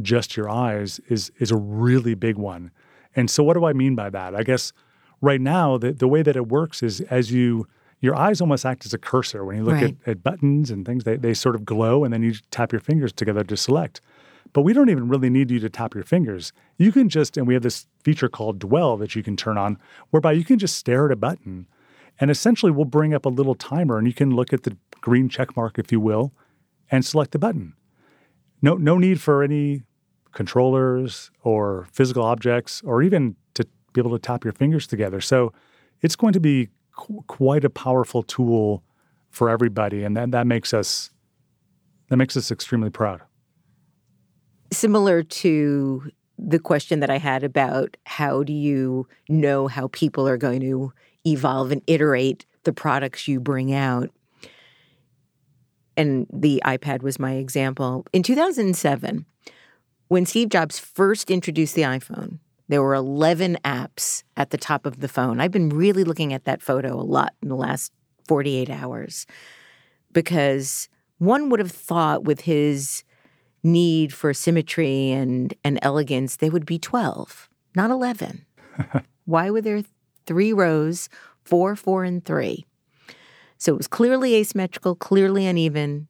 [0.01, 2.71] just your eyes is is a really big one.
[3.15, 4.35] And so, what do I mean by that?
[4.35, 4.73] I guess
[5.21, 7.67] right now, the, the way that it works is as you
[8.01, 9.95] your eyes almost act as a cursor when you look right.
[10.05, 11.03] at, at, buttons and things.
[11.03, 14.01] They, they sort of glow, and then you tap your fingers together to select.
[14.53, 16.51] But we don't even really need you to tap your fingers.
[16.77, 19.77] You can just, and we have this feature called Dwell that you can turn on,
[20.09, 21.67] whereby you can just stare at a button,
[22.19, 25.29] and essentially we'll bring up a little timer, and you can look at the green
[25.29, 26.33] check mark, if you will,
[26.89, 27.73] and select the button.
[28.61, 29.83] No, no need for any
[30.33, 35.19] controllers or physical objects or even to be able to tap your fingers together.
[35.19, 35.53] So
[36.01, 38.83] it's going to be qu- quite a powerful tool
[39.29, 41.09] for everybody and that, that makes us
[42.09, 43.21] that makes us extremely proud.
[44.73, 50.37] Similar to the question that I had about how do you know how people are
[50.37, 50.91] going to
[51.25, 54.09] evolve and iterate the products you bring out.
[55.95, 58.05] And the iPad was my example.
[58.11, 59.25] In 2007,
[60.07, 62.39] when Steve Jobs first introduced the iPhone,
[62.71, 65.41] there were 11 apps at the top of the phone.
[65.41, 67.91] I've been really looking at that photo a lot in the last
[68.29, 69.27] 48 hours
[70.13, 73.03] because one would have thought with his
[73.61, 78.45] need for symmetry and, and elegance, they would be 12, not 11.
[79.25, 79.83] Why were there
[80.25, 81.09] three rows,
[81.43, 82.65] four, four, and three?
[83.57, 86.07] So it was clearly asymmetrical, clearly uneven,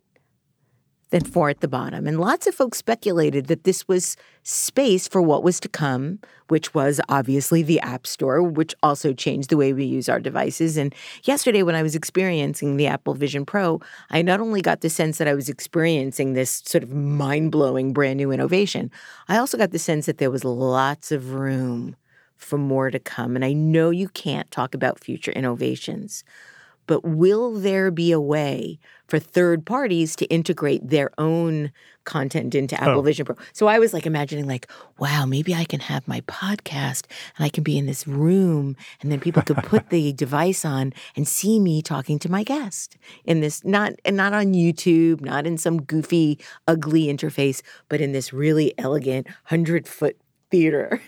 [1.11, 2.07] than four at the bottom.
[2.07, 6.73] And lots of folks speculated that this was space for what was to come, which
[6.73, 10.77] was obviously the App Store, which also changed the way we use our devices.
[10.77, 14.89] And yesterday, when I was experiencing the Apple Vision Pro, I not only got the
[14.89, 18.89] sense that I was experiencing this sort of mind blowing brand new innovation,
[19.27, 21.95] I also got the sense that there was lots of room
[22.37, 23.35] for more to come.
[23.35, 26.23] And I know you can't talk about future innovations
[26.91, 28.77] but will there be a way
[29.07, 31.71] for third parties to integrate their own
[32.03, 32.83] content into oh.
[32.83, 33.01] Apple oh.
[33.01, 33.37] Vision Pro?
[33.53, 34.69] So I was like imagining like,
[34.99, 37.05] wow, maybe I can have my podcast
[37.37, 40.91] and I can be in this room and then people could put the device on
[41.15, 45.47] and see me talking to my guest in this not and not on YouTube, not
[45.47, 50.17] in some goofy ugly interface, but in this really elegant 100-foot
[50.49, 51.01] theater.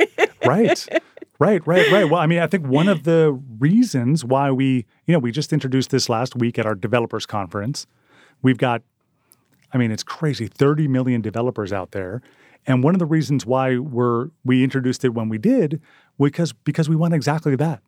[0.45, 0.87] right.
[1.43, 2.09] Right, right, right.
[2.09, 5.51] Well, I mean, I think one of the reasons why we, you know, we just
[5.51, 7.85] introduced this last week at our developers conference.
[8.41, 8.81] We've got,
[9.73, 12.21] I mean, it's crazy, 30 million developers out there.
[12.65, 15.81] And one of the reasons why we're we introduced it when we did
[16.17, 17.81] because because we want exactly that.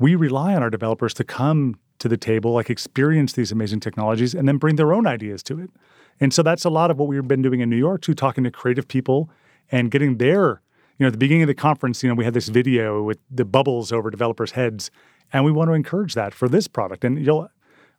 [0.00, 4.34] We rely on our developers to come to the table, like experience these amazing technologies,
[4.34, 5.70] and then bring their own ideas to it.
[6.18, 8.42] And so that's a lot of what we've been doing in New York too, talking
[8.42, 9.30] to creative people
[9.70, 10.60] and getting their
[11.00, 13.18] you know, at the beginning of the conference, you know, we had this video with
[13.30, 14.90] the bubbles over developers' heads,
[15.32, 17.06] and we want to encourage that for this product.
[17.06, 17.48] And you'll,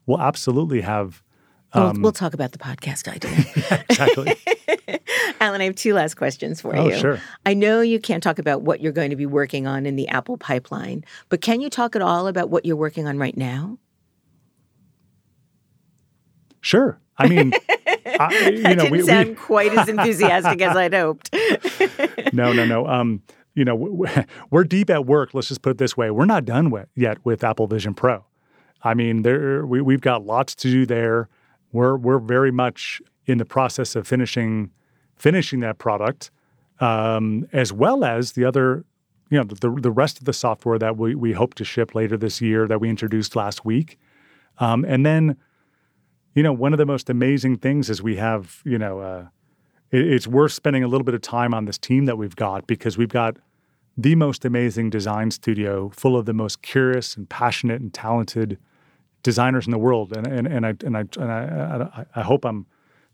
[0.05, 1.23] we'll absolutely have.
[1.73, 3.83] Um, we'll, we'll, talk about the podcast idea.
[3.89, 4.35] exactly.
[5.41, 6.95] Alan, I have two last questions for oh, you.
[6.95, 7.19] Sure.
[7.43, 10.07] I know you can't talk about what you're going to be working on in the
[10.07, 13.79] Apple pipeline, but can you talk at all about what you're working on right now?
[16.59, 16.99] Sure.
[17.17, 17.53] I mean,
[18.05, 21.33] I, you know, didn't we, sound we, quite as enthusiastic as I'd hoped.
[22.33, 22.87] no, no, no.
[22.87, 23.21] Um,
[23.53, 24.05] you know,
[24.49, 25.33] we're deep at work.
[25.33, 28.25] Let's just put it this way: we're not done with, yet with Apple Vision Pro.
[28.83, 31.29] I mean, there we, we've got lots to do there.
[31.71, 34.71] We're we're very much in the process of finishing
[35.15, 36.31] finishing that product,
[36.79, 38.85] um, as well as the other,
[39.29, 42.17] you know, the the rest of the software that we we hope to ship later
[42.17, 43.99] this year that we introduced last week,
[44.59, 45.37] um, and then,
[46.34, 49.25] you know, one of the most amazing things is we have, you know, uh,
[49.91, 52.67] it, it's worth spending a little bit of time on this team that we've got
[52.67, 53.38] because we've got
[53.97, 58.57] the most amazing design studio full of the most curious and passionate and talented
[59.23, 62.45] designers in the world, and and and I and I and I, I, I hope
[62.45, 62.65] I'm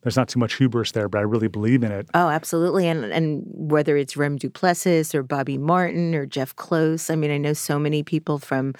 [0.03, 2.07] there's not too much hubris there, but I really believe in it.
[2.13, 2.87] Oh, absolutely.
[2.87, 7.37] And and whether it's Rem Duplessis or Bobby Martin or Jeff Close, I mean, I
[7.37, 8.73] know so many people from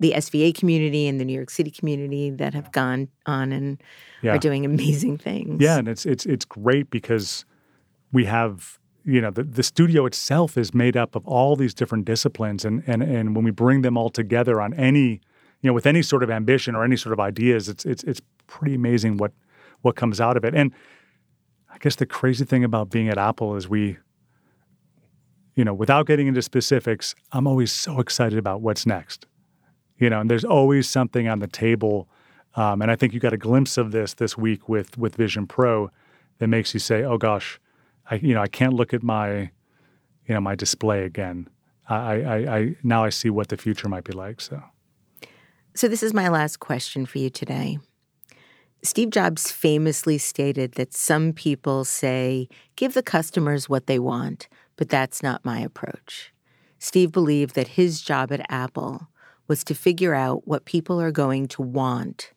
[0.00, 3.82] the SVA community and the New York City community that have gone on and
[4.22, 4.34] yeah.
[4.34, 5.60] are doing amazing things.
[5.60, 7.44] Yeah, and it's it's it's great because
[8.12, 12.04] we have you know the, the studio itself is made up of all these different
[12.04, 15.20] disciplines and and and when we bring them all together on any
[15.60, 18.20] you know, with any sort of ambition or any sort of ideas, it's it's it's
[18.46, 19.32] pretty amazing what
[19.82, 20.54] what comes out of it.
[20.54, 20.72] And
[21.72, 23.98] I guess the crazy thing about being at Apple is we,
[25.54, 29.26] you know, without getting into specifics, I'm always so excited about what's next.
[29.98, 32.08] You know, and there's always something on the table.
[32.54, 35.46] Um, and I think you got a glimpse of this this week with with Vision
[35.46, 35.90] Pro
[36.38, 37.60] that makes you say, "Oh gosh,
[38.10, 39.50] I you know I can't look at my,
[40.26, 41.48] you know, my display again.
[41.88, 44.62] I I, I now I see what the future might be like." So.
[45.74, 47.78] So, this is my last question for you today.
[48.82, 54.88] Steve Jobs famously stated that some people say, give the customers what they want, but
[54.88, 56.32] that's not my approach.
[56.78, 59.08] Steve believed that his job at Apple
[59.48, 62.32] was to figure out what people are going to want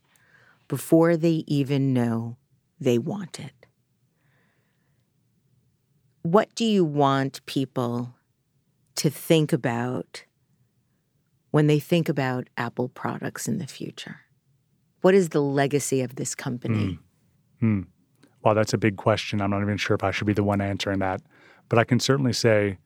[0.68, 2.38] before they even know
[2.80, 3.52] they want it.
[6.24, 8.16] What do you want people
[8.96, 10.24] to think about
[11.52, 14.22] when they think about Apple products in the future?
[15.02, 17.00] What is the legacy of this company?
[17.60, 17.66] Hmm.
[17.68, 17.82] Hmm.
[18.44, 19.42] Well, that's a big question.
[19.42, 21.22] I'm not even sure if I should be the one answering that.
[21.70, 22.78] But I can certainly say,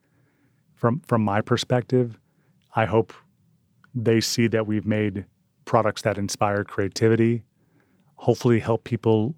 [0.75, 2.19] from from my perspective,
[2.75, 3.13] I hope
[3.95, 5.25] they see that we've made
[5.63, 7.43] products that inspire creativity,
[8.17, 9.35] hopefully help people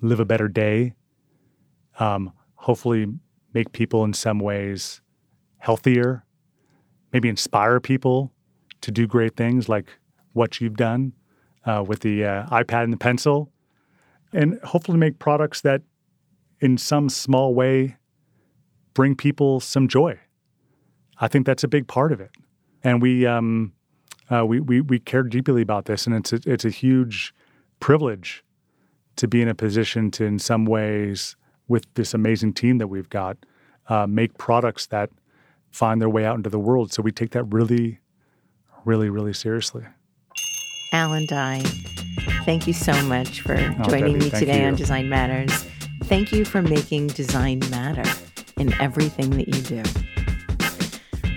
[0.00, 0.94] live a better day,
[1.98, 3.06] um, hopefully
[3.52, 5.00] make people in some ways
[5.58, 6.24] healthier,
[7.12, 8.32] maybe inspire people
[8.80, 9.86] to do great things like
[10.32, 11.12] what you've done
[11.64, 13.50] uh, with the uh, iPad and the pencil,
[14.32, 15.82] and hopefully make products that,
[16.60, 17.96] in some small way,
[18.94, 20.18] bring people some joy.
[21.18, 22.30] I think that's a big part of it,
[22.84, 23.72] and we um,
[24.30, 27.34] uh, we, we we care deeply about this, and it's a, it's a huge
[27.80, 28.44] privilege
[29.16, 31.36] to be in a position to, in some ways,
[31.68, 33.36] with this amazing team that we've got,
[33.88, 35.10] uh, make products that
[35.70, 36.92] find their way out into the world.
[36.92, 38.00] So we take that really
[38.86, 39.84] really, really seriously.
[40.92, 41.62] Alan Dye,
[42.44, 44.68] thank you so much for oh, joining me today you.
[44.68, 45.66] on Design Matters.
[46.04, 48.08] Thank you for making design matter
[48.58, 49.82] in everything that you do.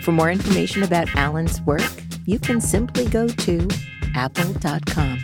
[0.03, 1.81] For more information about Alan's work,
[2.29, 3.67] you can simply go to
[4.13, 5.19] apple.com.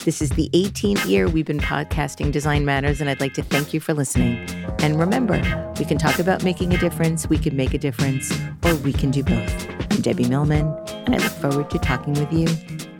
[0.00, 3.72] This is the 18th year we've been podcasting Design Matters, and I'd like to thank
[3.72, 4.38] you for listening.
[4.80, 5.40] And remember,
[5.78, 9.12] we can talk about making a difference, we can make a difference, or we can
[9.12, 9.70] do both.
[9.92, 10.66] I'm Debbie Millman,
[11.06, 12.48] and I look forward to talking with you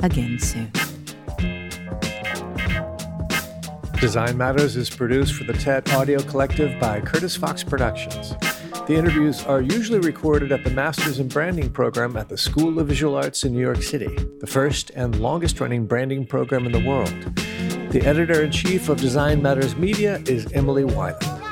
[0.05, 0.70] again soon.
[3.99, 8.35] Design Matters is produced for the TED Audio Collective by Curtis Fox Productions.
[8.87, 12.87] The interviews are usually recorded at the Masters in Branding program at the School of
[12.87, 16.87] Visual Arts in New York City, the first and longest running branding program in the
[16.87, 17.08] world.
[17.92, 21.43] The editor in chief of Design Matters Media is Emily Weiland.